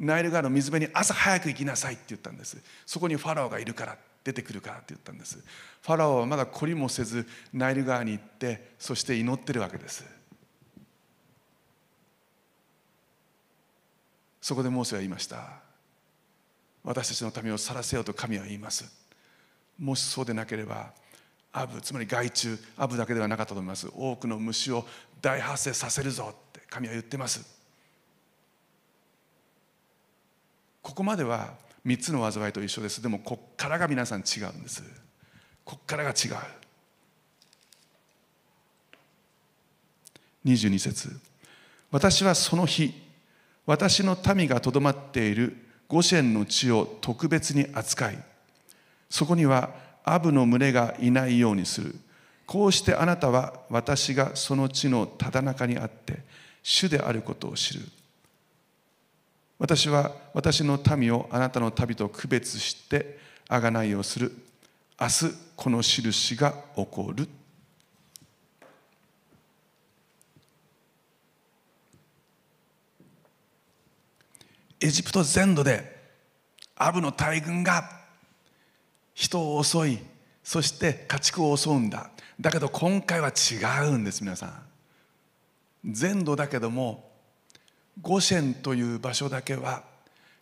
[0.00, 2.58] ナイル川の水辺に朝早く行きなさいって言ったんです。
[2.84, 5.38] そこにファラオがいるから出てくるからって言ったんです。
[5.82, 10.04] ファラオはまだ懲りもせずナイル川に行ってそして祈ってるわけです。
[14.42, 15.60] そこでモーセは言いました。
[16.82, 18.84] 私たちの民を去らせようと神は言います。
[19.78, 20.92] もしそうでなければ
[21.52, 23.88] アブつまり害虫アブだけではなかったと思います。
[23.94, 24.84] 多くの虫を
[25.20, 27.46] 大発生させるぞって神は言ってます。
[30.82, 31.54] ここまでは
[31.86, 33.00] 3つの災いと一緒です。
[33.00, 34.82] でもこっからが皆さん違うんです。
[35.64, 36.34] こっからが違う。
[40.44, 41.16] 22節。
[41.92, 43.11] 私はその日
[43.66, 45.56] 私の民がとどまっている
[45.88, 48.18] ゴシェンの地を特別に扱い
[49.12, 49.70] そこには
[50.04, 51.94] アブの群れがいないようにする。
[52.46, 56.20] こうしてあなたは私がその地のただ中にあって
[56.62, 57.80] 主であることを知る。
[59.58, 64.32] 私は私の民をあなたの旅と区別して贖いをする。
[65.00, 67.28] 明日この印が起こる。
[74.82, 75.96] エジプト全土で
[76.76, 77.88] アブの大軍が
[79.14, 79.98] 人を襲い
[80.42, 82.10] そして家畜を襲うんだ。
[82.40, 85.92] だけど今回は違うんです皆さん。
[85.92, 87.12] 全土だけども
[88.00, 89.84] ゴシェンという場所だけは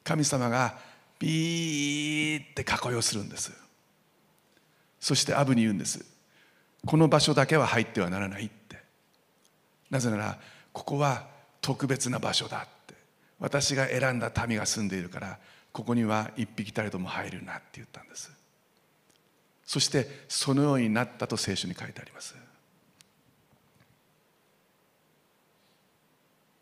[0.04, 0.78] 神様が
[1.18, 3.52] ビーって囲いをするんです。
[5.00, 6.02] そしてアブに言うんです。
[6.86, 8.78] この場所だけは入ってはならないって。
[9.90, 10.38] なぜなら
[10.72, 11.26] ここは
[11.60, 12.66] 特別な場所だ。
[13.40, 15.38] 私が選んだ民が住んでいるから
[15.72, 18.30] ここには一匹たりとも入るなって言ったんです。
[19.64, 22.36] そしてそのようになったと聖書に書いてあります。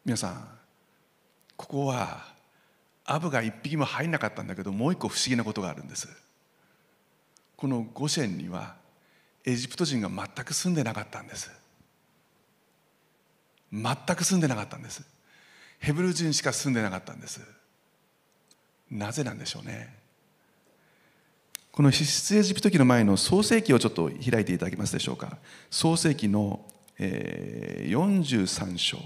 [0.05, 0.49] 皆さん
[1.57, 2.33] ここは
[3.05, 6.09] アブが一匹も入んなかったんだけどもう一個不思議なことがあるんです。
[7.57, 8.77] このゴシェンには
[9.45, 11.51] エジプト人が全く住んでなかったんです。
[13.73, 15.18] 全く住んでなかったんです。
[15.79, 17.41] ヘブル人しか住んでなかったんです。
[18.91, 19.95] なぜなんでしょうね。
[21.73, 25.39] この出エジプト記の前の創世記をちょっと開いていただけますでしょうか。
[25.71, 26.61] 創世記の、
[26.99, 28.99] えー、43章。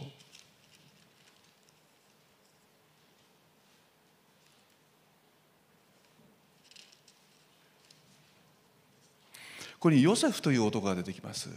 [9.83, 11.51] ここにヨセフという男が出てきます。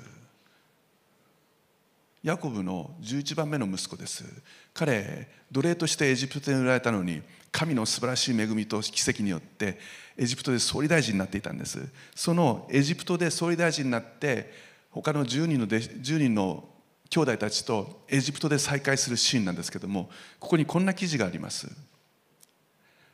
[2.26, 4.26] ヤコブの11番目の息子です。
[4.74, 7.22] 彼奴隷としてエジプトに売られたのに
[7.52, 9.78] 神の素晴らしい恵みと奇跡によって
[10.18, 11.88] エジプトで総理大臣になっていたんです。
[12.16, 14.52] そのエジプトで総理大臣になって
[14.90, 16.68] 他の10人の10人の
[17.12, 20.10] 兄弟たちとエジプトで再会するシーンなんですけども
[20.40, 21.70] ここにこんな記事があります。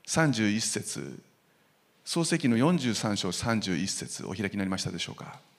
[0.07, 1.21] 31節。
[2.05, 5.50] 創世記の43章31節お開きになりましたでしょうか？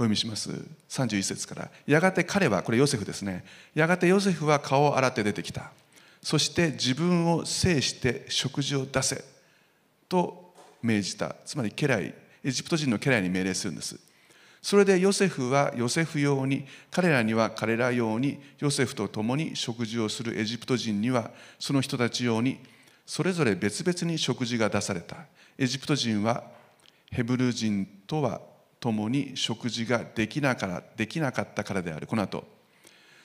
[0.00, 0.50] お読みします。
[0.88, 1.70] 31節から。
[1.86, 3.44] やがて彼はこれヨセフですね。
[3.74, 5.72] やがてヨセフは顔を洗って出てきた。
[6.22, 9.22] そして自分を制して食事を出せ。
[10.08, 11.36] と命じた。
[11.44, 14.00] つまり家来エジプト人の家来に命令するんです。
[14.62, 22.58] それでヨセフはヨセフ用に彼らには彼ら用にヨセフと共に食事をするエジプト人にはその人たち用に
[23.04, 25.16] それぞれ別々に食事が出された。
[25.58, 26.44] エジプト人は
[27.10, 28.40] ヘブル人とは
[28.80, 32.06] 共に食事ができなからできなかったからである。
[32.06, 32.44] この後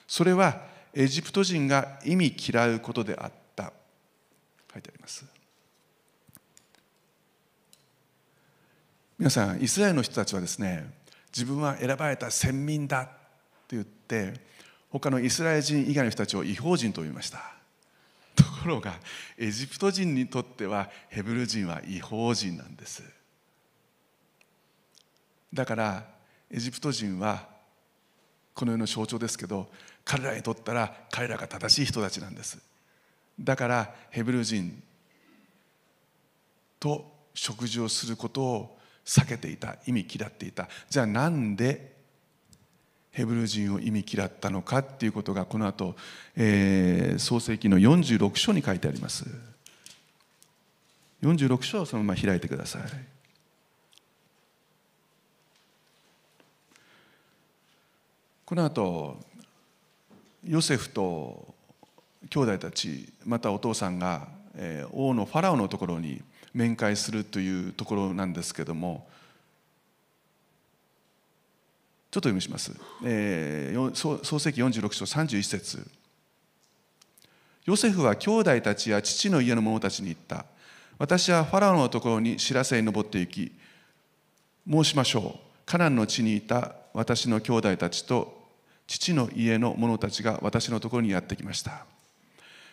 [0.08, 0.62] それは
[0.94, 3.74] エジプト人が意味嫌うことであった。
[4.72, 5.26] 書いてあります。
[9.18, 10.94] 皆さんイスラエルの人たちはですね
[11.34, 13.12] 自分は選ばれた先民だと
[13.70, 14.34] 言って
[14.90, 17.40] 他のイスラエル人以外の人たちを違法人と呼びました。
[18.36, 18.96] ところが
[19.38, 23.04] エジプト人にとってはヘブル人は違法人なんです。
[25.56, 26.04] だから
[26.52, 27.48] エジプト人は
[28.54, 29.68] この世の象徴ですけど
[30.04, 32.60] 彼らにとったら彼らが正しい人たちなんです。
[33.40, 34.82] だからヘブル人
[36.80, 40.68] と食事をすることを避けていた意味嫌っていた。
[40.90, 41.96] じゃあなんで
[43.12, 45.96] ヘブル人を意味嫌ったのかっていうことがこの後、
[46.36, 49.26] えー、創世記の46章に書いてあります。
[51.24, 53.15] 46章をそのまま開いてください。
[58.46, 59.18] この後
[60.48, 61.56] ヨセフと
[62.30, 64.28] 兄弟たちまたお父さんが、
[64.92, 66.22] 王のファラオのところに
[66.54, 69.08] 面会するというところなんですけども
[72.12, 72.72] ちょっと読みします、
[73.04, 75.92] えー、創世記46章31節。
[77.66, 80.46] ヨセフは兄弟たちや父の家の者たちに言った。
[81.00, 83.52] 私はファラオのところに知らせに登っていき
[84.70, 85.40] 申しましょう。
[85.66, 88.42] カナンの地にいた私の兄弟たちと
[88.88, 91.86] 父の家の者たちが私のところにやってきました。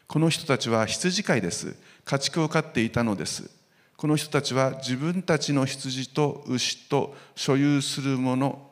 [0.07, 1.75] この人たちは羊飼いです。
[2.05, 3.51] 家畜を飼っていたのです。
[3.97, 8.65] この人たちは自分たちの羊と牛と所有するもの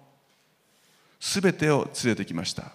[1.18, 2.72] すべてを連れてきました。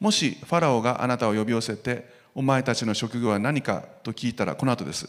[0.00, 5.08] もしファラオがあなたを呼び寄せてお前たちの職業は何かと聞いたらこの後です。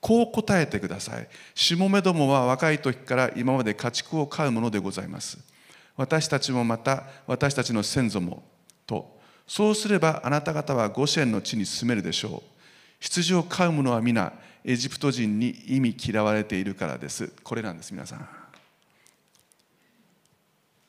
[0.00, 1.26] こう答えてください。
[1.54, 5.53] しもめどもは若い時から今まで家畜を飼うものでございます。
[5.96, 8.42] 私たちもまた私たちの先祖も
[8.86, 9.14] と。
[9.46, 12.60] そうすればあなた方はゴシェンの地に住めるでしょう。
[12.98, 14.32] 羊を飼う者は皆
[14.64, 17.32] エジプト人に意味嫌われているからです。
[17.42, 18.28] これなんです皆さん。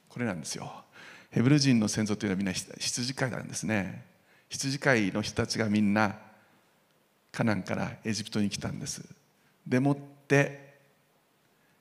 [0.07, 0.71] これなんですよ。
[1.29, 4.05] ヘブル人の先祖というのはみんな羊飼いなんですね。
[4.47, 6.15] 羊飼いの人たちがみんな
[7.33, 9.03] カナンからエジプトに来たんです。
[9.67, 9.97] でもっ
[10.27, 10.64] て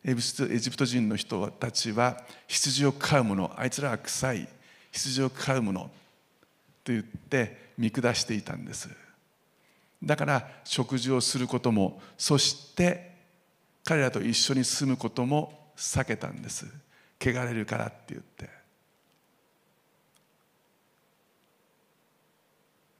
[0.05, 4.49] エジプト人の人たちは羊を飼う者あいつらは臭い
[4.93, 5.91] 羊を飼う者
[6.85, 8.91] と言って見下していたんです。
[10.03, 13.15] だから食事をすることもそして
[13.83, 16.67] 彼らと一緒に住むことも避けたんです。
[17.19, 18.51] 汚れるからって言って。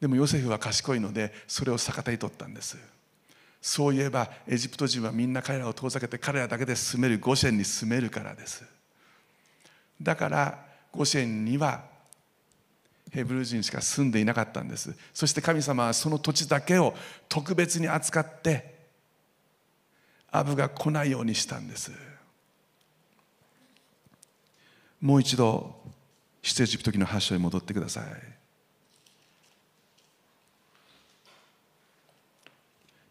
[0.01, 2.94] でもヨセフは賢いのでそれを逆手に取ったんです。
[3.67, 8.63] そういえばエジプト人はみんな彼らを遠ざけて彼らだけで住めるゴシェンに住めるからです。
[10.03, 11.83] だからゴシェンには
[13.11, 14.95] ヘブル人しか住んでいなかったんです。
[15.15, 16.95] そして神様はその土地だけを
[17.27, 18.75] 特別に扱って
[20.31, 21.91] アブが来ないようにしたんです。
[25.01, 25.75] もう一度
[26.43, 28.34] 出エジプト記の発祥に戻ってください。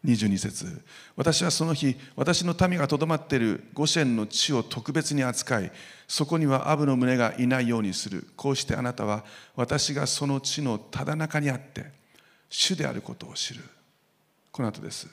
[0.04, 0.82] 22節。
[1.16, 5.72] 私はその日私の民がとどまっているゴシェンの地を特別に扱い
[6.06, 8.26] そこにはアブの群れがいないようにする。
[8.36, 9.24] こうしてあなたは
[9.56, 11.86] 私がその地のただ中にあって
[12.50, 13.62] 主であることを知る。
[14.52, 15.08] この後です。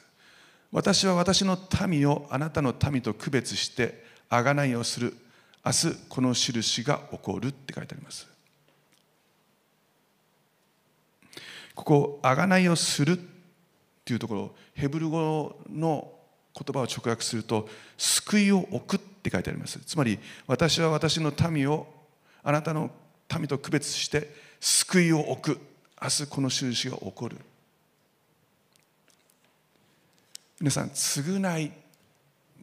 [0.71, 5.15] 私は私の民をあなたの民と区別して贖いをする。
[5.65, 7.47] 明日この印が起こる。
[7.47, 8.27] って書いてあります。
[11.75, 13.17] ここ贖いをする
[14.01, 16.11] っていうところヘブル語の
[16.53, 19.79] 言葉を直訳すると救いを置くって書いてあります。
[19.79, 21.87] つまり私は私の民を
[22.43, 22.91] あなたの
[23.37, 25.61] 民と区別して救いを置く。
[26.01, 27.37] 明日この印が起こる。
[30.59, 31.71] 皆さん償い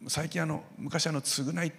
[0.07, 1.73] 最近あの昔あの償い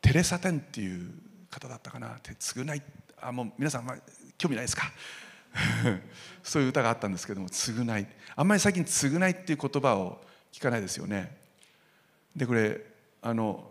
[0.00, 1.10] テレサテンっていう
[1.50, 2.18] 方だったかな。
[2.22, 2.82] 償い
[3.20, 3.96] あもう皆さん、まあ、
[4.38, 4.90] 興味ないですか？
[6.42, 8.06] そういう歌があったんですけども償い。
[8.36, 11.36] あんまり最近償いっていう言葉を聞かないですよね。
[12.34, 12.80] でこれ
[13.22, 13.70] あの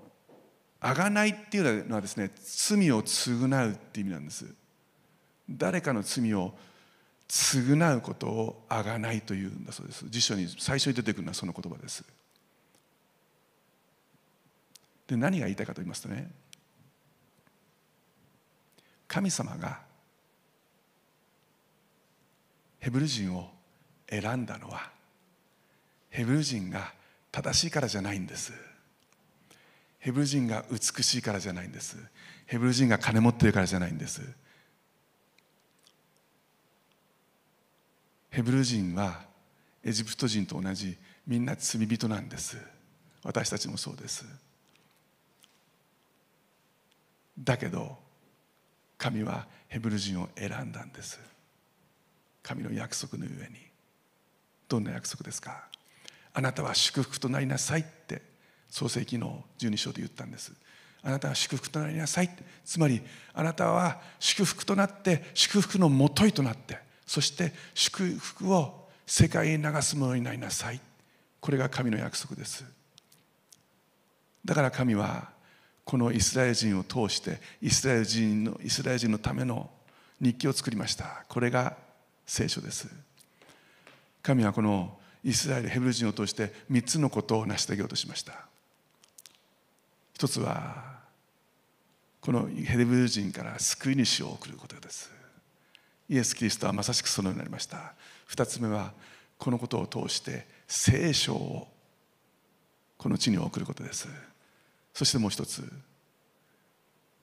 [0.82, 4.46] 贖いっていうのはですね罪を償うっていう意味なんです。
[5.50, 6.58] 誰かの罪を
[7.28, 10.06] 償うことを贖いというんだそうです。
[10.10, 12.04] 辞書に最初に出てくるのはその言葉です。
[15.08, 16.30] で何が言いたいかと言いますとね
[19.08, 19.89] 神様が
[22.80, 23.50] ヘブル人を
[24.10, 24.90] 選んだのは
[26.10, 26.94] ヘブル人が
[27.32, 28.52] 正しいからじゃないんです。
[30.00, 31.98] ヘブル人が美しいからじゃないんです。
[32.46, 34.22] ヘブル人が金持ってるからじゃないんです。
[38.32, 39.22] ヘブル人は
[39.84, 42.58] エジプト人と同じみんな罪人なんです。
[43.24, 44.26] 私たちもそうです。
[47.38, 47.98] だけど
[48.98, 51.20] 神はヘブル人を選んだんです。
[52.42, 53.60] 神の約束のゆえに。
[54.68, 55.68] どんな約束ですか？
[56.34, 58.22] あなたは祝福となりなさいって
[58.70, 60.54] 創世記の12章で言ったんです。
[61.02, 62.30] あなたは祝福となりなさい
[62.66, 63.02] つまり
[63.34, 70.80] あなたは祝福となって祝福のもといとなってそして祝福を世界に流すものになりなさい。
[71.40, 72.66] これが神の約束です。
[74.46, 75.30] だから神は
[75.84, 79.70] このイスラエル人を通してイスラエル人のイスラエル人のための
[80.22, 81.26] 日記を作りました。
[81.28, 81.76] これが
[82.30, 82.88] 聖書です。
[84.22, 88.46] 神はこのイスラエルヘブル人を通して3つのことを成し遂げようとしました。
[90.14, 91.00] 一つは
[92.22, 95.12] このヘブル人から救い主を送ることです。
[96.08, 97.96] イエス・キリストはまさしくそのようになりました。
[98.28, 98.94] 二つ目は
[99.40, 101.68] このことを通して聖書を
[103.00, 104.08] この地に送ることです。
[104.94, 105.68] そしてもう一つ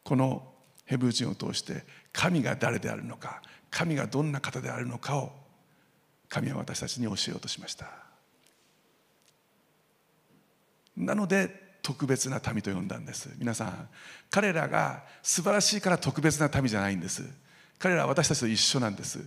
[0.02, 0.52] この
[0.84, 3.40] ヘブル人を通して神が誰であるのか。
[3.70, 5.32] 神がどんな方であるのかを
[6.28, 7.86] 神は私たちに教えようとしました。
[10.96, 13.30] なので特別な民と呼んだんです。
[13.38, 13.88] 皆さん
[14.30, 17.22] 彼らが素晴らしいから特別な民じゃないんです。
[17.78, 19.20] 彼らは私たちと一緒なんです。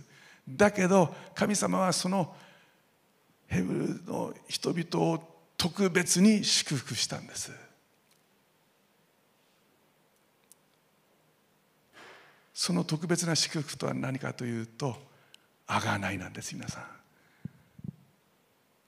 [0.48, 2.34] だけど神様はその
[3.46, 5.22] ヘブルの人々を
[5.56, 7.52] 特別に祝福したんです。
[12.62, 14.94] その特別な祝福とは何かというと
[15.66, 16.84] 贖いなんです皆さん。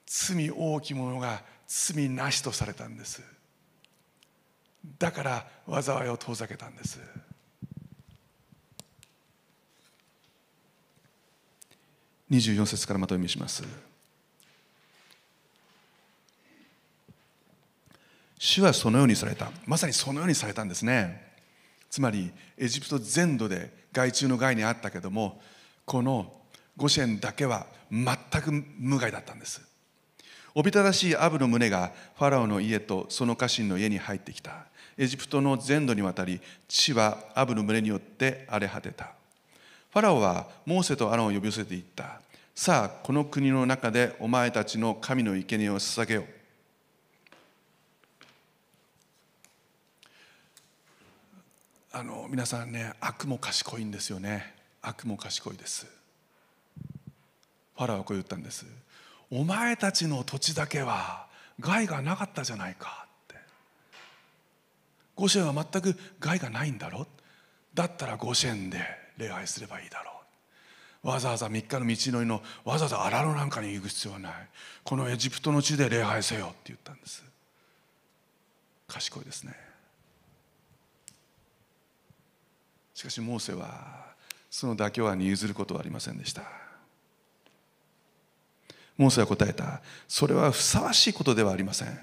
[0.05, 3.23] 罪大きいものが罪なしとされたんです。
[4.99, 5.47] だから
[5.81, 6.99] 災いを遠ざけたんです。
[12.29, 13.63] 24節からまとめします。
[18.37, 19.49] 主はそのようにされた。
[19.65, 21.22] まさにそのようにされたんですね。
[21.93, 25.39] つまりエジプト全土で害虫の害にあったけども
[25.85, 26.33] この
[26.75, 28.07] ゴシェンだけは全
[28.41, 29.61] く無害だったんです。
[30.55, 34.65] おびただしいアブの胸がファラオの家とその家臣の家に入ってきた。
[34.97, 39.11] エジプトの全土にわたり地はアブの群れによって荒れ果てた。
[39.91, 42.21] ファラオはモーセとアロンを呼び寄せていった。
[42.55, 46.21] さあこの国の中でお前たちの神の生贄を捧げよ。
[46.21, 46.42] う
[51.95, 54.51] あの皆さんね悪も賢いんですよね。
[54.81, 55.85] 悪も賢いです。
[57.75, 58.65] ファラオはこう言ったんです。
[59.29, 61.27] お前たちの土地だけは
[61.59, 63.35] 害がなかったじゃないかって。
[65.15, 67.05] ゴシェンは全く害がないんだろ？
[67.75, 68.79] だったらゴシェンで
[69.17, 70.13] 礼拝すればいいだろ
[71.03, 71.09] う。
[71.09, 74.33] わざわざ3日の道のりのわざわざ荒野なんかに行く必要はない。
[74.83, 77.23] このエジプトの地で礼拝せよって言ったんです。
[78.87, 79.53] 賢いですね。
[83.03, 84.13] しかしモーセは
[84.49, 86.43] その妥協案に譲ることはありませんでした。
[88.97, 91.99] モーセは答えたそれはふさわしいことではありません。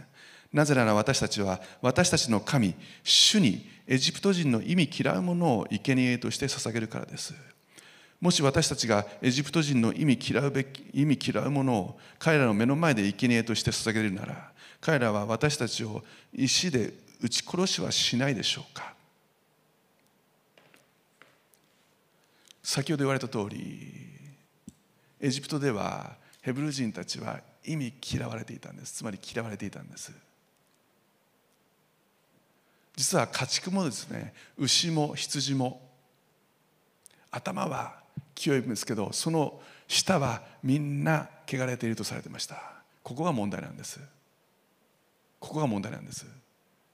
[0.52, 7.32] なぜなら私たちは私たちの神主にエジプト人の意味嫌うものを生贄として捧げるからです。
[8.20, 16.92] もし私たちがエジプト人の意味嫌うべき意味嫌うものを彼らの目の前で生贄として捧げるなら彼らは私たちを石で
[17.22, 18.99] 撃ち殺しはしないでしょうか。
[22.70, 23.92] 先ほど言われた通り
[25.20, 28.92] エジプトではヘブル人たちは意味嫌われていたんです。
[28.92, 30.12] つまり嫌われていたんです。
[32.94, 35.82] 実は家畜もですね牛も羊も
[37.32, 37.96] 頭は
[38.36, 42.62] 清いんですけどその舌はみんな汚れているとされてました。
[43.02, 43.98] ここが問題なんです。
[45.40, 46.24] ここが問題なんです。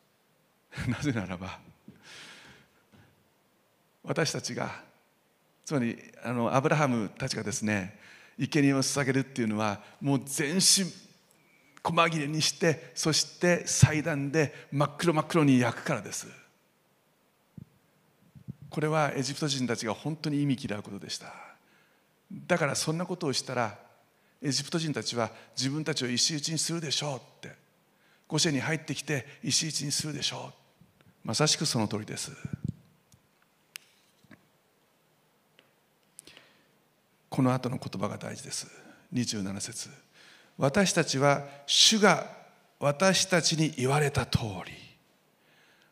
[0.89, 1.59] なぜならば
[4.05, 4.86] 私たちが
[5.67, 7.99] つまりあのアブラハムたちがですね
[8.39, 10.85] 生贄を捧げるっていうのはもう全身
[11.83, 16.29] 細切れにしてそして祭壇で真っ黒真っ黒に焼くからです。
[18.71, 21.33] これはエジプト人たちが本当に意味嫌うことでした。
[22.47, 23.77] だからそんなことをしたら
[24.41, 27.57] エジプト人たちは自分たちを石打ちにするでしょうって。
[28.29, 30.53] 御所に入ってきて石打ちにするでしょ
[31.25, 31.27] う。
[31.27, 32.31] まさしくその通りです。
[37.37, 38.67] この後の言葉が大事です。
[39.13, 39.91] 27節。
[40.57, 42.27] 私たちは主が
[42.81, 44.73] 私たちに言われた通り。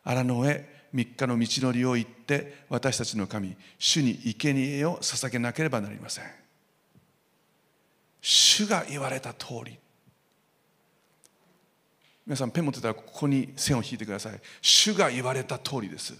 [0.03, 6.25] 荒野へ3日の道のりを行って私たちの神主に生贄を捧げなければなりません。
[8.21, 9.77] 主が言われた通り。
[12.25, 14.41] 皆さんペン持ってたらここに線を引いてください。
[14.63, 16.15] 主が言われた通りです。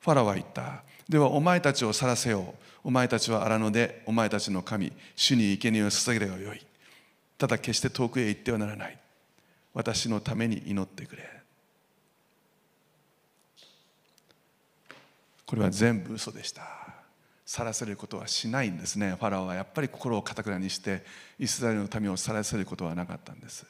[0.00, 0.82] ファラは言った。
[1.08, 2.54] ではお前たちを去らせよう。
[2.84, 6.64] お前たちは荒野でお前たちの神主に生贄を捧げればよい。
[7.36, 8.98] ただ決して遠くへ行ってはならない。
[9.74, 11.22] 私のために祈ってくれ。
[15.46, 16.62] これは全部嘘でした。
[17.44, 19.16] 去らせることはしないんですね。
[19.18, 21.02] ファラオはやっぱり心をかたくなにして
[21.38, 23.66] イスラエルの民を去らせることはなかったんです。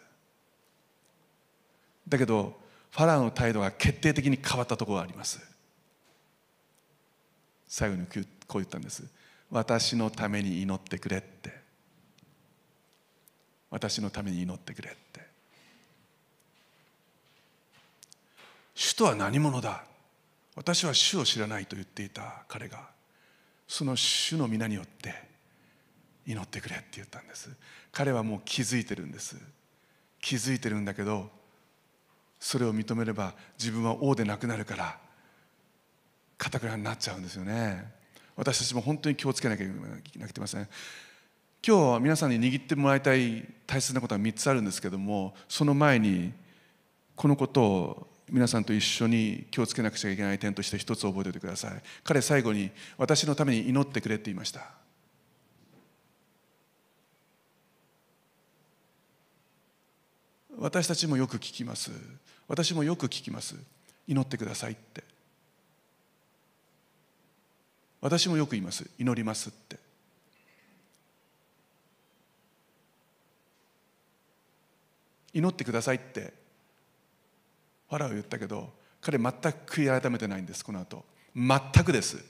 [2.07, 2.61] だけど
[2.91, 5.50] ファラオの態度が決定的に変わったところがあります。
[7.71, 9.05] 最後にこう言ったんです。
[9.49, 11.57] 私のために祈ってくれって。
[13.71, 15.25] 私のために祈ってくれって。
[18.75, 19.85] 主とは何者だ？
[20.57, 22.89] 私は主を知らないと言っていた彼が。
[23.69, 25.15] その主の皆によって
[26.27, 27.51] 祈ってくれって言ったんです。
[27.93, 29.37] 彼はもう気づいてるんです。
[30.21, 31.31] 気づいてるんだけど
[32.41, 34.99] それを認めれば自分は王でなくなるから
[36.41, 37.85] かたくなになっちゃうんですよね。
[38.35, 39.69] 私たちも本当に気をつけなきゃい
[40.11, 40.67] けなくてません。
[41.65, 46.33] 今日は皆さんに握ってもらいたい大切なことは3つあるんですけどもその前に
[47.15, 51.83] このことを皆さんと一緒に気をつけなくちゃいけない点として一つ覚えておいてください。
[52.03, 54.71] 彼最後に私のために祈ってくれって言いました。
[60.57, 61.91] 私たちもよく聞きます。
[62.49, 63.57] 私もよく聞きます。
[64.09, 65.10] 祈ってくださいって。
[68.01, 68.89] 私もよく言います。
[68.99, 69.79] 祈りますって。
[75.33, 76.33] 祈ってくださいって
[77.89, 81.05] ファラオ言ったけど彼全く悔い改めてないんですこの後。
[81.35, 82.25] 全くです。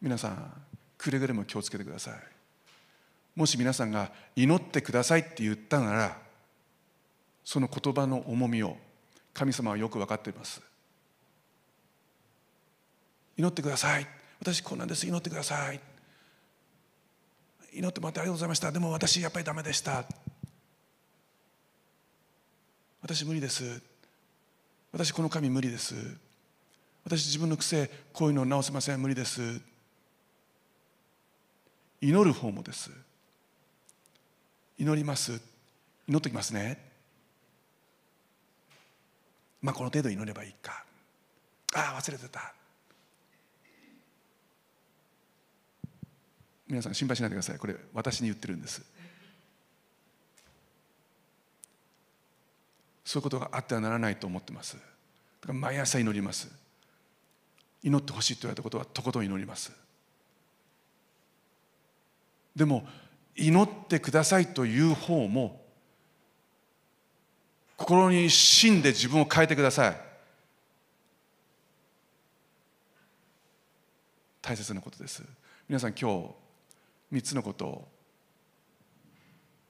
[0.00, 0.52] 皆さん
[0.96, 2.14] くれぐれも気をつけてください。
[3.34, 6.18] もし皆さんが祈ってくださいって言ったなら
[7.44, 8.76] その言葉の重みを
[9.38, 10.60] 神様はよく分かっています。
[13.36, 14.06] 祈ってください。
[14.40, 15.06] 私こんなんです。
[15.06, 15.80] 祈ってください。
[17.72, 18.72] 祈ってもらってありがとうございました。
[18.72, 20.04] でも私やっぱりダメでした。
[23.00, 23.80] 私無理です。
[24.90, 25.94] 私この神無理です。
[27.04, 29.00] 私自分の癖こういうの直せません。
[29.00, 29.60] 無理です。
[32.00, 32.90] 祈る方もです。
[34.78, 35.40] 祈ります。
[36.08, 36.87] 祈ってきますね。
[39.62, 40.84] まあこの程度祈ればいいか。
[41.74, 42.54] ああ忘れてた。
[46.68, 47.58] 皆さん心配しないでください。
[47.58, 48.82] これ私に言ってるんです。
[53.04, 54.76] そういうことがあってはならないと思ってます。
[54.76, 54.80] だ
[55.46, 56.48] から毎朝祈ります。
[57.82, 59.72] 祈ってほしいと言われたことはとことん祈ります。
[62.54, 62.86] でも
[63.34, 65.57] 祈ってくださいという方も
[67.78, 69.96] 心に死んで自分を変えてください。
[74.42, 75.22] 大切なことです。
[75.68, 76.34] 皆さん今
[77.12, 77.88] 日3つのことを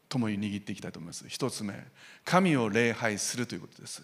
[0.09, 1.29] 共に握っていきたいと思います。
[1.29, 1.75] 一つ目
[2.25, 4.03] 神を礼拝するということです。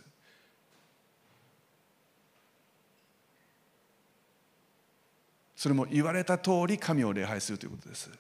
[5.57, 8.11] それも言われた通り神を礼拝するということです。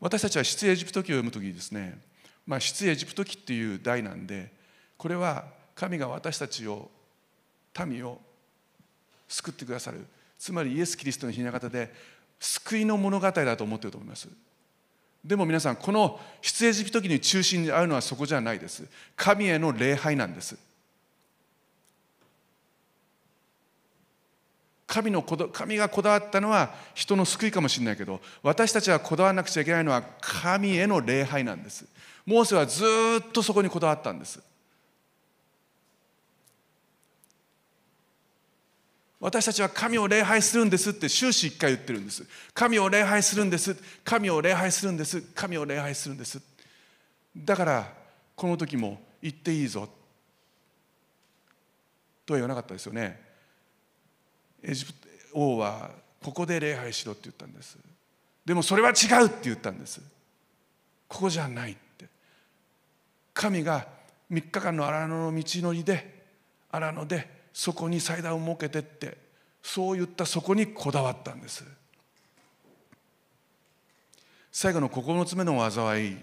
[0.00, 1.98] 私たちは出エジプト記を読む時にですね、
[2.46, 4.52] まあ、出エジプト記っていう題なんで
[4.96, 5.44] これは
[5.74, 6.90] 神が私たちを
[7.86, 8.20] 民を
[9.28, 10.04] 救ってくださる。
[10.38, 11.92] つまりイエス・キリストのひな形で
[12.40, 14.28] 救いの物語だと思っていると思います。
[15.24, 18.84] でも皆さんこの出エジプト記に中心にあるのはそこじゃないです。
[19.16, 20.56] 神への礼拝なんです。
[24.88, 31.84] 神の神がこだわったのは人の救いかもしれないけど私たちはこだわらなくちゃいけないのは神への礼拝なんです。
[32.24, 32.84] モーセはず
[33.20, 34.40] っとそこにこだわったんです。
[39.20, 42.24] 私たちは神を礼拝するんですって終始一回言ってるんです。
[42.54, 43.76] 神を礼拝するんです。
[44.02, 45.20] 神を礼拝するんです。
[45.20, 46.40] 神を礼拝するんです。
[47.36, 47.92] だから
[48.34, 49.86] この時も言っていいぞ。
[52.24, 53.27] とは言わなかったですよね。
[54.68, 54.98] エジプト
[55.32, 55.90] 王は
[56.22, 57.78] ここで礼拝しろって言ったんです。
[58.44, 60.00] でもそれは違うって言ったんです。
[61.08, 62.06] ここじゃないって。
[63.32, 63.86] 神が
[64.30, 66.22] 3日間の荒野の道のりで
[66.70, 69.16] 荒野でそこに祭壇を設けてって
[69.62, 71.64] そう言ったそこにこだわったんです。
[74.52, 76.16] 最後の9つ目の災い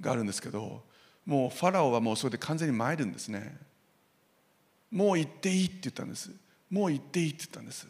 [0.00, 0.82] があるんですけど
[1.26, 3.56] もうファラオはもうそれで完全に参るんですね。
[4.90, 6.30] もう行っていいって言ったんです。
[6.72, 7.86] もう行っていいって言ったんです。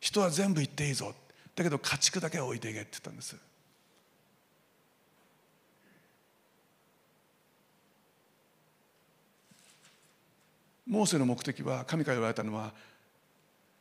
[0.00, 1.12] 人は全部行っていいぞ。
[1.56, 3.36] だけど家畜だけは置いていけって言ったんです。
[10.86, 12.72] モーセの目的は神から言われたのは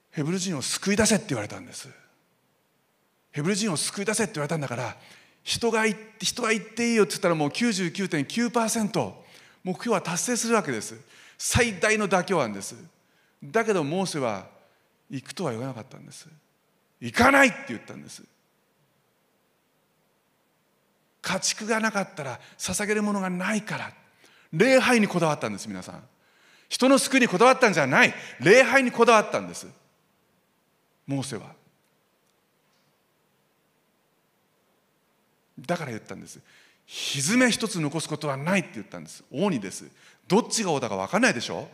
[0.10, 1.88] ヘブル人を救い出せって言われたんです。
[3.32, 4.97] ヘブル人を救い出せって言われたんだから
[5.43, 5.86] 人が
[6.20, 9.14] 人は言っていいよって言ったらもう99.9%
[9.64, 10.95] 目標は達成するわけです。
[11.38, 12.76] 最大の妥協案です。
[13.44, 14.48] だけどモーセは
[15.10, 16.28] 行くとは言わなかったんです。
[17.00, 18.24] 行かないって言ったんです。
[21.22, 23.94] 家畜がなかったら捧げるものがないから
[24.52, 26.04] 礼拝にこだわったんです皆さん。
[26.70, 28.14] 人の救いにこだわったんじゃない。
[28.39, 29.68] 礼拝にこだわったんです。
[31.06, 31.54] モーセは。
[35.60, 36.39] だから言ったんです。
[36.88, 39.24] 蹄一つ残すことはないって言ったんです。
[39.32, 39.86] 王にです。
[40.28, 41.68] どっちが王だか分かんないでしょ。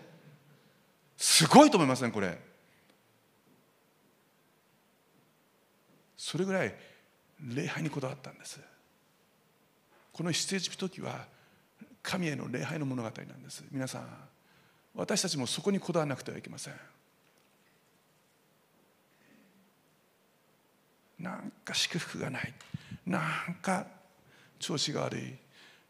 [1.18, 2.38] すごいと思いません、ね、これ。
[6.16, 6.76] それぐらい
[7.40, 8.60] 礼拝にこだわったんです。
[10.14, 11.26] この出エジプト記は
[12.02, 13.64] 神への礼拝の物語なんです。
[13.72, 14.08] 皆さん
[14.96, 16.74] 私たちもそこにこだわらなくてはいけません。
[21.20, 22.54] なんか祝福がない。
[23.06, 23.88] なんか
[24.60, 25.36] 調子が悪い。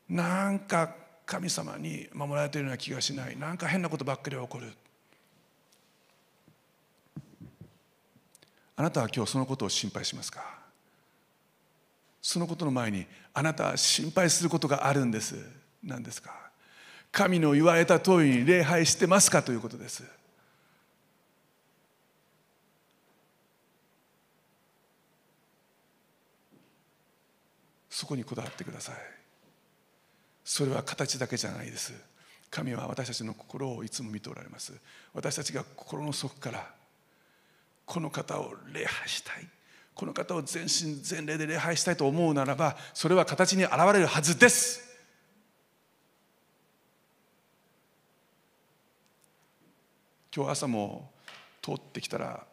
[0.09, 0.93] なんか
[1.25, 3.37] 神様に守られているような気がしない。
[3.37, 4.73] なんか変なことばっかり起こる。
[8.77, 10.59] あなたは今日そのことを心配しますか？
[12.21, 15.35] そのことの前にあなたは心配することがあるんです。
[15.83, 16.31] 何ですか？
[17.11, 20.03] 神の言われた通りに礼拝してますかということです。
[27.89, 28.95] そこにこだわってください。
[30.45, 31.93] それは形だけじゃないです。
[32.51, 34.73] 神は私たちの心をいつも見ておられます。
[35.15, 36.76] 私たちが心の底から
[37.87, 39.47] この方を礼拝したい。
[39.95, 44.83] この方を全身全霊で礼拝したいと思うならばそれは形に現れるはずです。
[50.35, 51.09] 今日朝も
[51.63, 52.45] 通ってきたら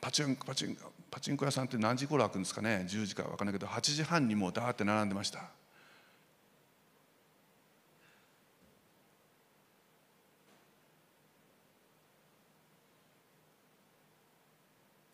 [0.00, 0.76] パチンパチン
[1.10, 2.86] パチンコ屋さんって何時頃開くんですかね。
[2.88, 5.50] 10時か分かんないけど8時半にもうダーって並んでました。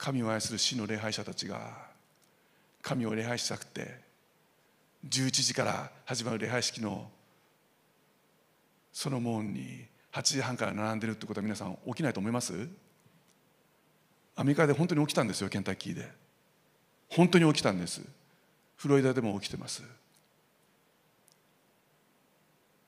[0.01, 1.61] 神を愛する死の礼拝者たちが
[2.81, 3.99] 神を礼拝したくて
[5.07, 7.11] 11時から始まる礼拝式の
[8.95, 12.55] その門に8時半から並んでるってことは皆さん起きないと思います？
[14.37, 16.11] アメリカで本当に起きたんですよケンタッキーで。
[17.11, 18.01] 本当に起きたんです。
[18.77, 19.83] フロリダでも起きてます。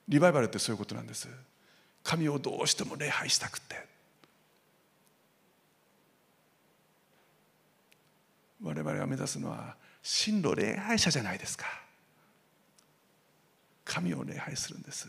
[0.08, 1.28] リバイバルってそういうことなんです。
[2.02, 3.91] 神をどうしても礼拝したくて。
[8.62, 11.66] 我々が目指すのは真の礼拝者じゃないですか。
[13.84, 15.08] 神を礼拝するんです。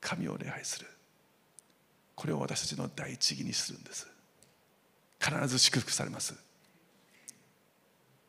[0.00, 0.86] 神を礼拝する。
[2.14, 4.08] これを私たちの第一義にするんです。
[5.20, 6.34] 必ず祝福されます。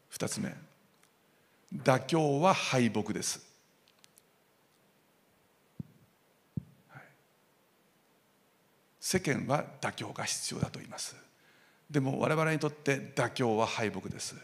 [0.10, 0.54] 二つ目。
[1.74, 3.46] 妥協は敗北です、
[6.90, 7.04] はい、
[9.00, 11.29] 世間は妥協が必要だと言います。
[11.90, 14.36] でも我々にとって妥協は敗北です。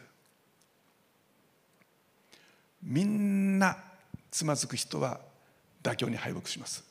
[2.81, 3.77] みんな
[4.31, 5.19] つまずく人は
[5.83, 6.83] 妥協に敗北します。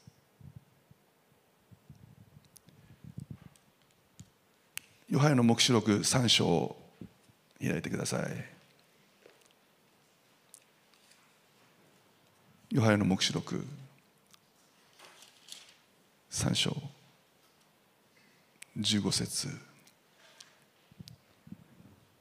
[5.10, 6.74] ヨハネの黙示録3章
[7.60, 8.54] 開いてください。
[12.70, 13.64] ヨハネの黙示録
[16.30, 16.76] 3章
[18.78, 19.73] 15節。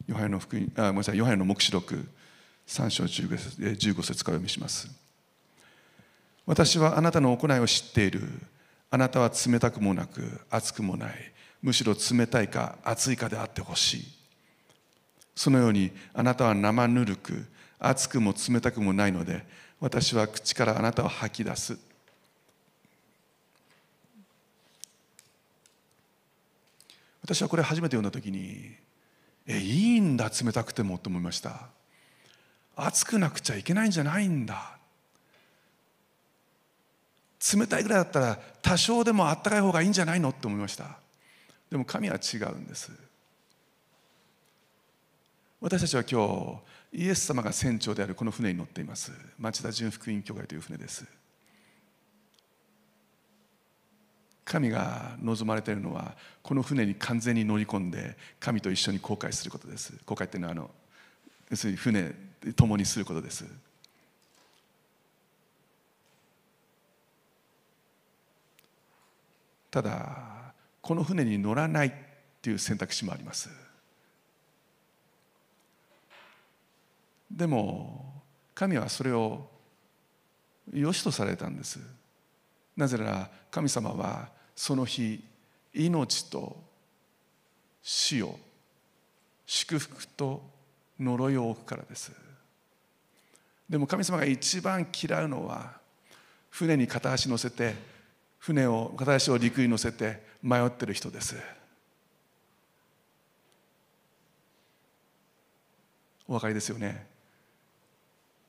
[0.07, 2.07] ヨハネの福音あごめんなさいヨハネの黙示録
[2.67, 4.89] 3章15節 ,15 節から読みします。
[6.45, 8.27] 私はあなたの行いを知っている。
[8.89, 11.13] あなたは冷たくもなく熱くもない。
[11.61, 14.05] むしろ冷たいか熱いかであってほしい。
[15.35, 17.45] そのようにあなたは生ぬるく
[17.79, 19.45] 熱くも冷たくもないので
[19.79, 21.77] 私は口からあなたを吐き出す。
[27.21, 28.75] 私はこれ初めて読んだ時に
[29.47, 31.67] えいいんだ冷たくてもと思いました。
[32.75, 34.77] 熱くなくちゃいけないんじゃないんだ。
[37.53, 40.97] 冷たいぐらいだったら多少でもあったかい方がいいんじゃないのって思いました。
[41.69, 42.91] でも神は違うんです。
[45.59, 49.11] 私たちは今日イエス様が船長であるこの船に乗っています。
[49.39, 51.05] 町田純福音教会という船です。
[54.45, 59.93] 神が望まれているのはこの船に完全に乗り込んで神と一緒に航海することです。
[60.05, 60.69] 航海っていうのはあの
[61.49, 62.13] 要するに船
[62.55, 63.45] 共にすることです。
[69.71, 71.91] ただこの船に乗らないっ
[72.41, 73.49] ていう選択肢もあります。
[77.31, 78.21] でも
[78.53, 79.49] 神はそれを
[80.71, 81.79] 良しとされたんです。
[82.75, 85.23] なぜなら神様はその日
[85.73, 86.57] 命と
[87.81, 88.39] 死を
[89.45, 90.41] 祝福と
[90.99, 92.11] 呪いを置くからです。
[93.69, 95.73] でも神様が一番嫌うのは
[96.49, 97.75] 船に片足乗せて
[98.39, 101.35] 船を片足を陸に乗せて迷ってる人です。
[106.27, 107.07] お分かりですよね。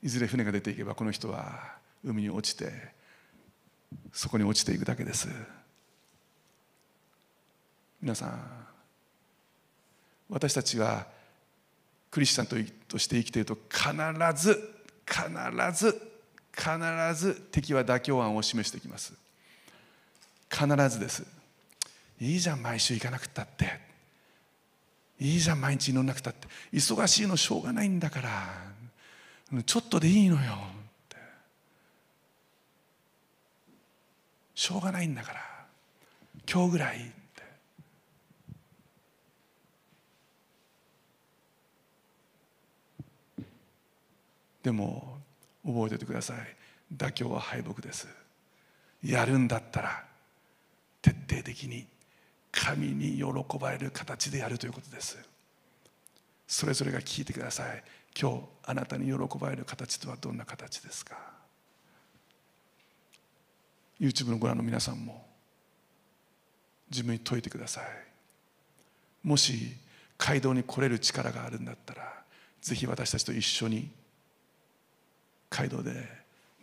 [0.03, 2.94] いずれ船が出ていけばこの人は海に落ちて
[4.13, 5.29] そこに落ちていくだけです。
[8.01, 8.65] 皆さん
[10.29, 11.07] 私たちは
[12.11, 13.93] クリスチャンとして生きていると必
[14.35, 14.75] ず
[15.07, 15.29] 必
[15.73, 16.15] ず
[16.53, 19.15] 必ず敵は妥協案を示してきます。
[20.51, 21.27] 必ずです。
[22.21, 23.81] いいじゃん毎週行かなくったって。
[25.19, 26.47] いいじゃん毎日祈んなくたって。
[26.73, 29.63] 忙しいのしょうがないんだから。
[29.63, 30.59] ちょっとでいいのよ。
[34.55, 35.41] しょうがないんだから。
[36.51, 37.43] 今日ぐらいって。
[44.63, 45.19] でも
[45.65, 46.37] 覚えておいてください。
[46.95, 48.07] 妥協は敗北です。
[49.03, 50.05] やるんだったら
[51.03, 51.87] 徹底的に
[52.53, 55.19] 神に喜ばれる形でやるということです。
[56.47, 57.83] それぞれが聞いてください。
[58.19, 61.34] 今日あなたに喜ばれる形とはどんな形ですか？
[64.01, 65.25] YouTube のご覧の皆さんも
[66.91, 67.85] 自分に問いてください。
[69.23, 69.77] もし
[70.19, 72.23] 街道に来れる力があるんだったら
[72.61, 73.91] ぜひ私たちと一緒に
[75.51, 75.93] 街道で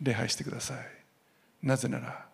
[0.00, 0.78] 礼拝してください。
[1.62, 2.26] なぜなら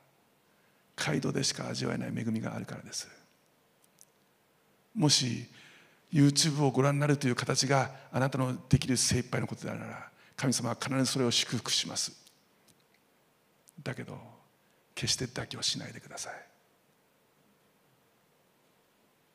[0.96, 3.08] 街道でしか味わえない恵みがあるからです。
[4.94, 5.46] もし
[6.12, 12.12] YouTube をご覧になるという形があなたのできる精一杯のことであるなら神様は必ずそれを祝福します。
[13.82, 14.37] だけど
[14.98, 16.34] 決して妥協しないでください。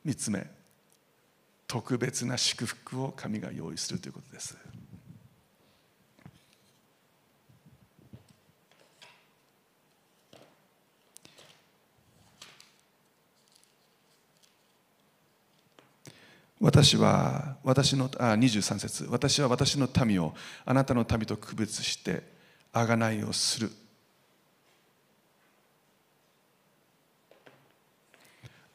[0.06, 0.46] 3つ目
[1.68, 4.58] 特別な祝福を神が用意するということです。
[16.60, 19.08] 私は私のあ23節。
[19.10, 20.36] 私は私の民を
[20.66, 22.22] あなたの民と区別して
[22.74, 23.72] 贖いをする。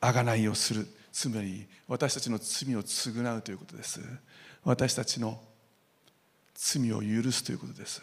[0.01, 0.86] 贖いをする。
[1.12, 4.01] つまり私たちの罪を償うということです。
[4.64, 5.40] 私たちの
[6.55, 8.03] 罪を許すということです。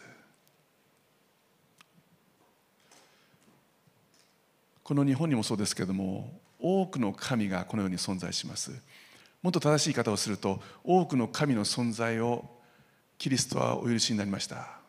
[4.84, 8.72] この日本にもそうですけれども多くの神がこのように存在します。
[9.42, 12.46] もっと正しい言い方をすると多くの神の存在を
[13.18, 14.80] キリストはお許しになりました。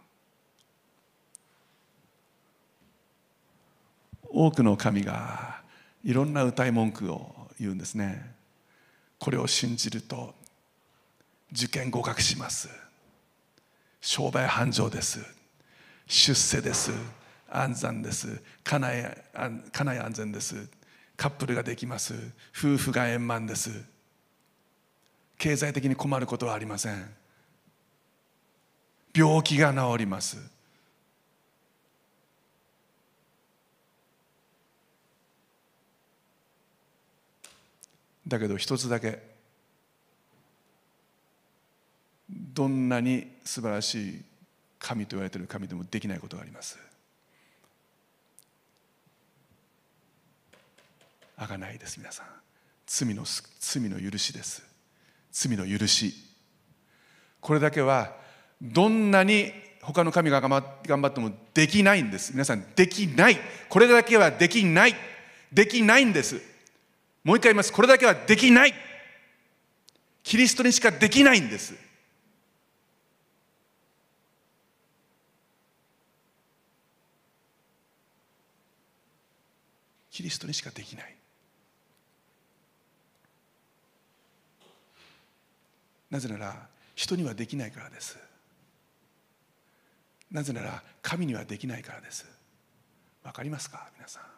[4.29, 5.63] 多くの神が
[6.07, 8.33] いろんな歌い文句を言うんですね。
[9.19, 10.37] これを信じると
[11.53, 12.69] 受験合格します。
[14.01, 15.19] 商売繁盛です。
[16.07, 16.93] 出世です。
[17.51, 18.41] 安産です。
[18.63, 19.17] 家内
[19.73, 20.69] 家内安全です。
[21.17, 22.15] カップルができます。
[22.57, 23.71] 夫婦が円満です。
[25.37, 27.05] 経済的に困ることはありません。
[29.13, 30.56] 病気が治ります。
[38.27, 39.23] だけど一つだけ
[42.29, 44.23] どんなに素晴らしい
[44.79, 46.79] 神と言われている神でもできないことがあります。
[51.37, 52.27] あがないです皆さん。
[52.87, 53.25] 罪の
[53.61, 54.63] 罪の許しです。
[55.31, 56.15] 罪の許し。
[57.41, 58.17] これだけは
[58.61, 59.53] どんなに
[59.83, 60.51] 他の神が頑
[61.01, 62.33] 張ってもできないんです。
[62.33, 63.39] 皆さんできない。
[63.69, 64.95] これだけはできない。
[65.53, 66.56] できないんです。
[67.27, 67.73] もう一回言います。
[67.73, 68.75] これだけはできない。
[70.23, 71.75] キリストにしかできないんです。
[80.13, 81.17] キリストにしかできない。
[86.09, 88.17] なぜなら人にはできないからです。
[90.31, 92.25] なぜなら神にはできないからです。
[93.25, 93.91] わかりますか？
[93.97, 94.36] 皆さん。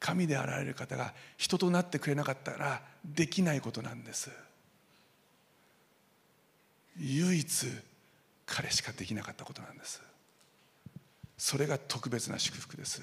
[0.00, 4.30] 神であられる方が人となってくれなかったらできないことなんです。
[6.98, 7.66] 唯一
[8.46, 10.02] 彼しかできなかったことなんです。
[11.36, 13.02] それが特別な祝福です。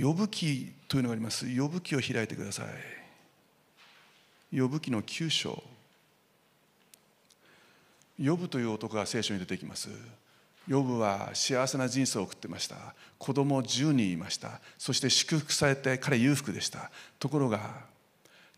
[0.00, 1.46] 呼ぶ記というのがあります。
[1.46, 4.58] 呼ぶ記を開いてください。
[4.58, 5.62] 呼ぶ記の9章。
[8.18, 9.90] 呼ぶという男が聖書に出てきます。
[10.68, 12.76] ヨブは幸せな人生を送ってました。
[13.18, 14.60] 子供10人いました。
[14.76, 16.90] そして祝福されて彼裕福でした。
[17.18, 17.86] ところが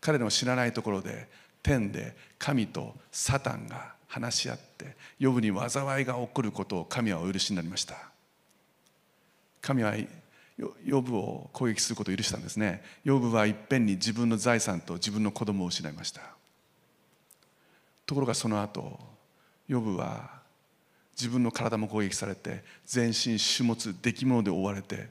[0.01, 1.29] 彼の知らないところで
[1.63, 7.95] 天で神とサタンが話し合ってヨブに災いが起こることを神はお許しになりました。
[9.61, 9.95] 神は
[10.83, 12.83] ヨブを攻撃することを許したんですね。
[13.05, 16.21] ヨブはいっぺんに自分の財産と自分の子供を失いました。
[18.05, 18.99] ところがその後
[19.69, 20.40] ヨブは
[21.21, 25.07] 自分の体も攻撃されて全身種物出来物で追われて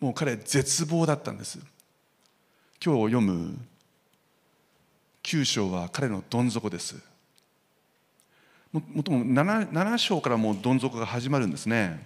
[0.00, 1.60] もう彼絶望だったんです。
[2.84, 3.56] 今日読む
[5.22, 6.96] 9章は彼のどん底です。
[8.72, 12.04] ももとも 7, 7章からもうどん底が始まるんですね。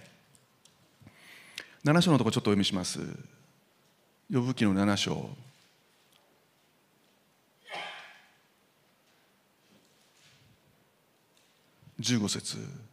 [1.83, 2.99] 7章のとこちょっとお読みします。
[4.31, 5.29] 呼ぶ記の7章。
[11.99, 12.92] 15節。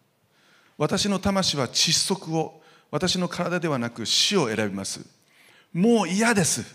[0.80, 5.04] 私の魂は窒息を私の体ではなく死を選びます。
[5.74, 6.74] もう嫌です。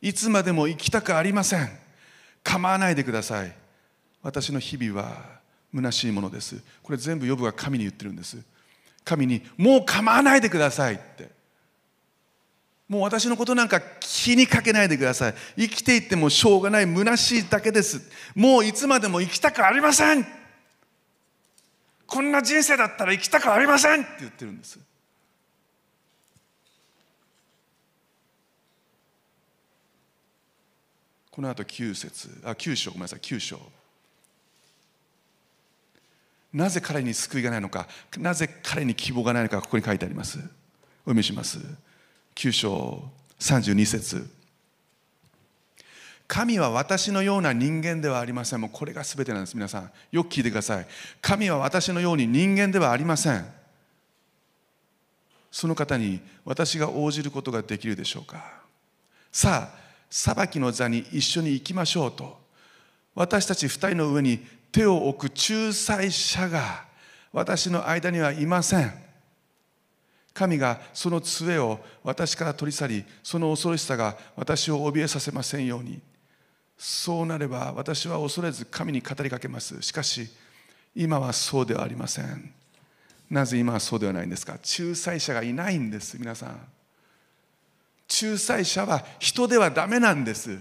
[0.00, 1.68] いつまでも生きたくありません。
[2.44, 3.52] 構わないでください。
[4.22, 5.16] 私の日々は
[5.74, 6.62] 虚しいものです。
[6.80, 8.38] これ全部ヨブが神に言ってるんです。
[9.02, 11.28] 神にもう構わないでくださいって。
[12.88, 15.34] もう私のことなんか気にかけないでください。
[15.56, 18.00] 生きていってもしょうがない虚しいだけです。
[18.36, 20.41] もういつまでも生きたくありません。
[22.12, 24.78] こんな人生だったら生きたくありませんって言ってるんです。
[31.30, 33.58] この後9節あ9章ごめんなさい9章。
[36.52, 37.88] なぜ彼に救いがないのか
[38.18, 40.36] なぜ彼に希望がないのかここに書いてあります。
[40.36, 41.60] お読みします。
[42.34, 43.10] 9章
[43.40, 44.41] 32節。
[46.32, 48.60] 神は私のような人間ではありません。
[48.62, 49.54] もうこれが全てなんです。
[49.54, 50.86] 皆さんよく聞いてください。
[51.20, 53.44] 神は私のように人間ではありません。
[55.50, 58.62] その方に私が応じることができるでしょうか。
[59.30, 59.78] さあ
[60.08, 62.40] 裁きの座に一緒に行きましょうと。
[63.14, 64.38] 私たち二人の上に
[64.72, 66.86] 手を置く仲裁者が
[67.30, 68.90] 私の間にはいません。
[70.32, 76.00] 神がその杖を私から取り去りその恐ろしさが私を怯えさせませんように。
[76.84, 79.80] そうなれば私は恐れず神に語りかけます。
[79.82, 80.28] しかし
[80.96, 82.52] 今はそうではありません。
[83.30, 84.54] なぜ今はそうではないんですか？
[84.54, 86.60] 仲裁者がいないんです皆さん。
[88.20, 90.58] 仲裁者は人ではダメなんです。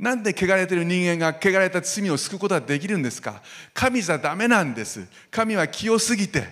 [0.00, 3.40] なんで汚れてる人間が汚れた罪を救うことができるんですか？
[3.72, 5.06] 神じゃダメなんです。
[5.30, 6.44] 神は清すぎて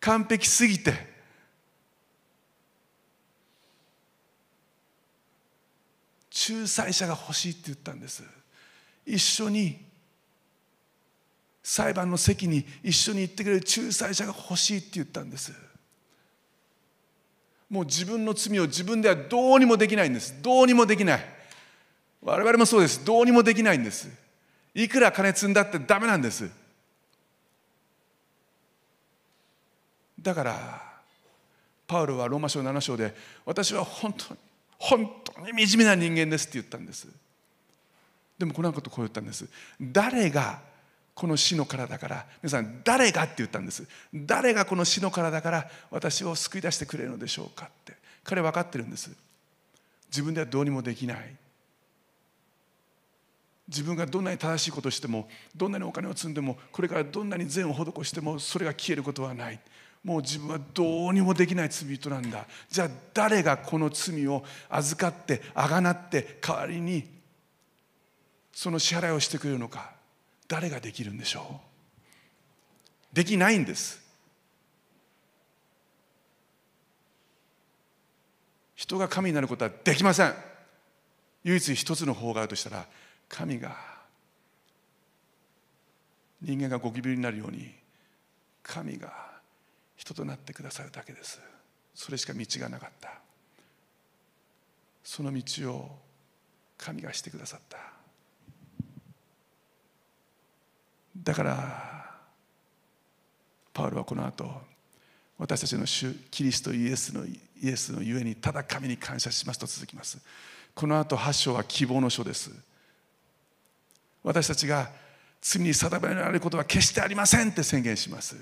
[0.00, 1.15] 完璧すぎて
[6.48, 8.22] 仲裁者が欲しいって言ったんです。
[9.06, 9.78] 一緒に
[11.62, 15.52] 裁判の席に一緒に行ってくれる仲裁者が欲しいって言ったんです。
[17.70, 20.40] もう自分の罪を自分ではどうにもできないんです。
[20.42, 21.24] どうにもできない。
[22.22, 23.04] 我々もそうです。
[23.04, 24.08] どうにもできないんです。
[24.74, 26.48] いくら金積んだってダメなんです。
[30.20, 30.82] だから
[31.86, 33.14] パウロはローマ書7章で
[33.44, 34.40] 私は本当に
[34.78, 37.08] 本当に惨めな人間ですって言ったんです。
[38.38, 39.48] でもこのことこう言ったんです。
[39.80, 40.60] 誰が
[41.14, 43.86] この死の体から皆さん誰がって言ったんです。
[44.14, 47.94] 誰がこの死の体から私を救い出してくれるのでしょうかって。
[48.22, 49.10] 彼分かってるんです。
[50.08, 51.36] 自分ではどうにもできない。
[53.68, 59.58] 自分がどんなに正しいことをしてもどんなにお金を積んでもこれからどんなに善を施してもそれが消えることはない。
[60.06, 62.46] もう自分はどうにもできない罪人なんだ。
[62.70, 67.04] じゃあ誰がこの罪を預かってあがなって代わりに
[68.52, 69.90] その支払いをしてくれるのか。
[70.46, 71.60] 誰ができるんでしょ
[73.12, 73.16] う。
[73.16, 74.00] できないんです。
[78.76, 80.34] 人が神になることはできません。
[81.42, 82.86] 唯一一つの方があるとしたら
[83.28, 83.76] 神が
[86.40, 87.74] 人間がゴキブリになるように
[88.62, 89.35] 神が
[89.96, 91.40] 人となってくださるだけです。
[91.94, 93.20] それしか道がなかった。
[95.02, 95.98] その道を
[96.76, 97.78] 神がしてくださった。
[101.16, 102.06] だから
[103.72, 104.50] パウロはこの後
[105.38, 110.18] 私たちの主キリストイエスのイエスのゆえにただ神に感謝しますと続きます。
[110.74, 112.50] この後8章は希望の書です。
[114.22, 114.90] 私たちが
[115.40, 118.36] 罪に定められることは決してありませんって宣言します。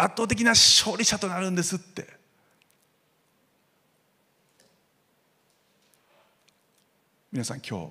[0.00, 2.06] 圧倒的な勝利者となるんですって。
[7.32, 7.88] 皆さん今日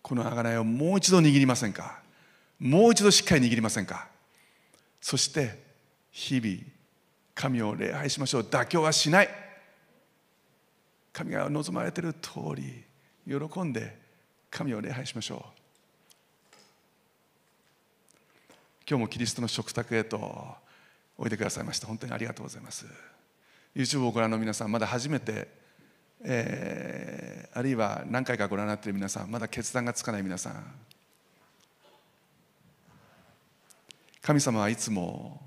[0.00, 2.00] この贖いをもう一度握りませんか？
[2.58, 4.08] もう一度しっかり握りませんか？
[5.02, 5.62] そして
[6.12, 6.58] 日々
[7.34, 8.42] 神を礼拝しましょう。
[8.42, 9.28] 妥協はしない。
[11.12, 12.84] 神が望まれている通り
[13.26, 13.98] 喜んで
[14.50, 15.40] 神を礼拝しましょう。
[18.88, 20.56] 今日もキリストの食卓へと
[21.18, 22.86] おいでくださいまして本当にありがとうございます。
[23.74, 25.48] YouTube をご覧の皆さんまだ初めて、
[26.22, 30.74] えー、あるいは何回かご覧になっている皆さんまだ決断がつかない皆さん。
[34.22, 35.40] 神様はいつも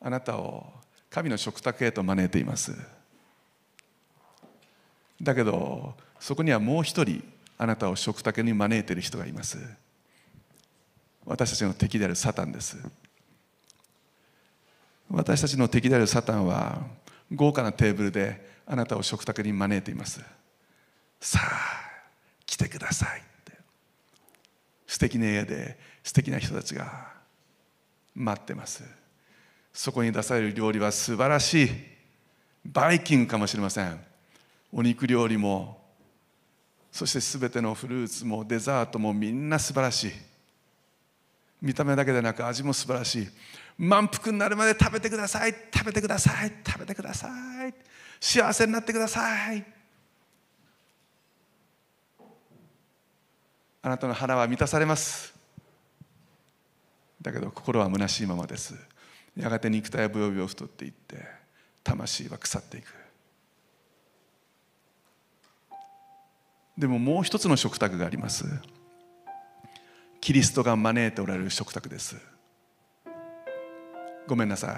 [0.00, 0.66] あなたを
[1.08, 2.74] 神の食卓へと招いています。
[5.20, 7.22] だけどそこにはもう一人
[7.58, 9.58] あなたを食卓に招いている人がいます。
[11.24, 12.76] 私たちの敵であるサタンです。
[15.12, 16.82] 私たちの敵であるサタンは
[17.34, 20.22] 豪華なテーブルであなたを食卓に招いています。
[21.20, 21.92] さあ
[22.46, 23.52] 来てくださいって。
[24.86, 27.12] 素敵な家で素敵な人たちが
[28.14, 28.84] 待ってます。
[29.72, 31.70] そこに出される料理は素晴らしい。
[32.64, 34.00] バイキングかもしれません。
[34.72, 35.78] お肉料理も
[36.90, 40.12] そして全てのフルーツもデザートもみんな素晴らしい。
[41.60, 43.28] 見た目だけでなく味も素晴らしい。
[43.78, 45.54] 満腹になるまで食べてください。
[45.74, 46.52] 食べてください。
[46.66, 47.28] 食べてくださ
[47.66, 47.74] い。
[48.20, 49.64] 幸せになってください。
[53.82, 55.34] あなたの腹は満たされます。
[57.20, 58.74] だけど心は虚しいままです。
[59.36, 61.26] やがて肉体はブヨブヨ太っていって
[61.82, 62.94] 魂は腐っていく。
[66.78, 68.44] でももう一つの食卓があります。
[70.20, 72.31] キリストが招いておられる食卓です。
[74.26, 74.76] ごめんなさい。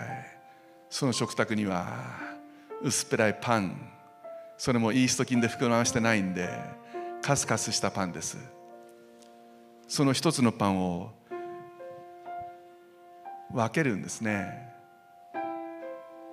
[0.89, 1.87] その食卓には
[2.83, 3.91] 薄っぺらいパン。
[4.57, 6.49] それもイースト菌で膨らましてないんで
[7.23, 8.39] カスカスしたパンです。
[9.89, 11.11] その一つのパンを
[13.53, 14.73] 分けるんですね。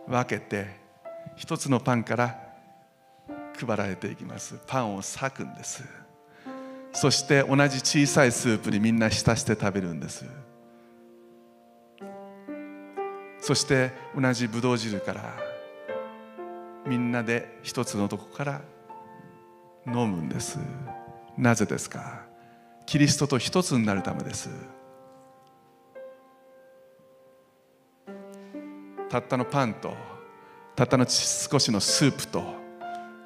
[0.07, 0.67] 分けて
[1.35, 2.37] 一つのパンから
[3.59, 4.59] 配られていきます。
[4.67, 5.83] パンを裂くんです。
[6.93, 10.25] そして同じ小さいスープにみんな浸して食べるんです。
[13.41, 15.37] そして同じブドウ汁から
[16.87, 18.61] みんなで一つのとこから
[19.87, 20.59] 飲むんです。
[21.37, 22.21] なぜですか？
[22.85, 24.49] キリストと一つになるためです。
[29.09, 29.93] たったのパンと
[30.75, 32.43] たったの少しのスープと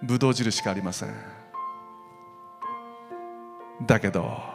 [0.02, 1.10] ブドウ汁しかありません。
[3.86, 4.55] だけど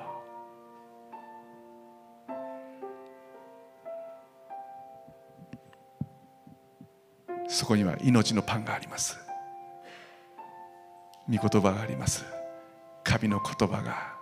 [7.48, 9.18] そこには命のパンがあります。
[11.28, 12.24] 御言葉があります。
[13.04, 14.14] 神の言葉が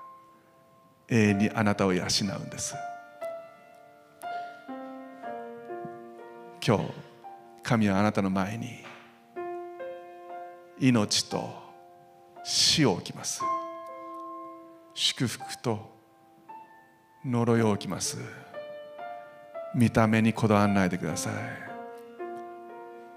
[1.08, 2.74] 永遠にあなたを養うんです。
[6.66, 6.84] 今日
[7.62, 8.84] 神はあなたの前に
[10.80, 11.50] 命と
[12.44, 13.42] 死を置きます。
[14.94, 15.90] 祝福と
[17.24, 18.18] 呪いを置きます。
[19.74, 21.67] 見た目にこだわらないでください。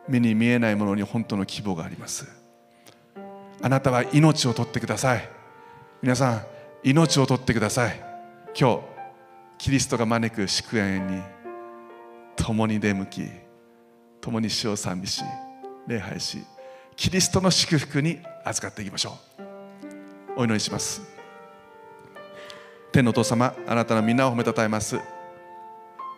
[0.08, 2.28] 目に見えないものに本当の希望があります。
[3.62, 5.30] あなたは命を取ってください。
[6.02, 6.42] 皆さん
[6.84, 8.00] 命を取ってください。
[8.60, 8.80] 今日
[9.58, 11.22] キリストが招く祝宴に
[12.36, 13.30] 共に出向き
[14.20, 15.24] 共に死を賛美し
[15.88, 16.44] 礼拝し
[16.96, 19.42] キリストの祝福に預かっていきましょう。
[20.38, 21.02] お祈りします。
[22.92, 25.00] 天のお父様あなたの皆を褒めたたえます。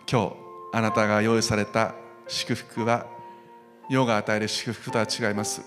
[0.09, 0.33] 今日
[0.73, 1.93] あなたが用意された
[2.27, 3.05] 祝福は
[3.89, 5.61] 世が与える祝福とは違います。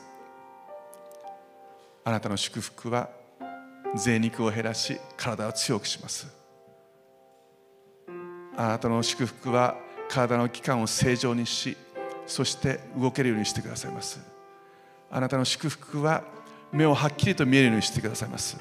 [2.05, 3.10] あなたの祝福は
[3.94, 6.26] 贅肉を減らし体を強くします。
[8.56, 9.76] あなたの祝福は
[10.09, 11.76] 体の器官を正常にし
[12.26, 14.20] そして動けるようにしてくださいます。
[15.10, 16.24] あなたの祝福は
[16.72, 18.56] 目をはっきりと見えるようにしてくださいます。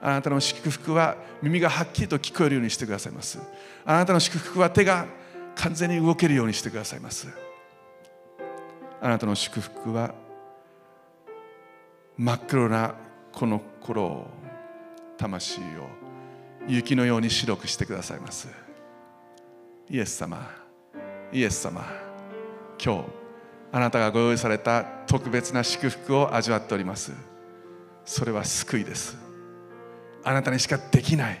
[0.00, 3.38] あなたの祝福は耳がはっきりと聞こえるようにしてくださいます。
[3.84, 5.06] あなたの祝福は手が
[5.56, 7.47] 完全に動けるようにしてくださいます。
[9.00, 10.14] あなたの祝福は
[12.16, 12.94] 真っ黒な
[13.32, 14.26] この頃を
[15.16, 15.64] 魂を
[16.66, 18.48] 雪のように白くしてくださいます。
[19.88, 20.50] イエス様
[21.32, 21.84] イエス様
[22.82, 23.04] 今日
[23.70, 27.12] あなたがご用意された特別な祝福を味わっております。
[28.04, 29.16] それは救いです。
[30.24, 31.40] あなたにしかできない。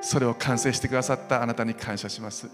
[0.00, 2.48] それを完成してくださったあなたに感謝します。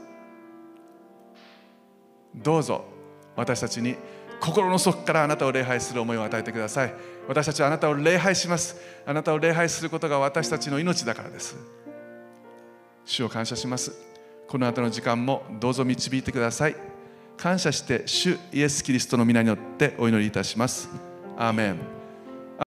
[2.35, 2.96] どうぞ。
[3.37, 3.97] 私たちに
[4.41, 6.95] 心の底からあなたを礼拝する思いを与えてください。
[7.29, 8.77] 私たちはあなたを礼拝します。
[9.07, 11.57] あなたを礼拝することが私たちの命だからです。
[13.05, 13.93] 主を感謝します。
[14.49, 16.77] この後の時間もどうぞ導いてください。
[17.37, 20.89] 感謝して主イエス・キリストの皆によってお祈りいたします。
[21.37, 21.96] アーメン。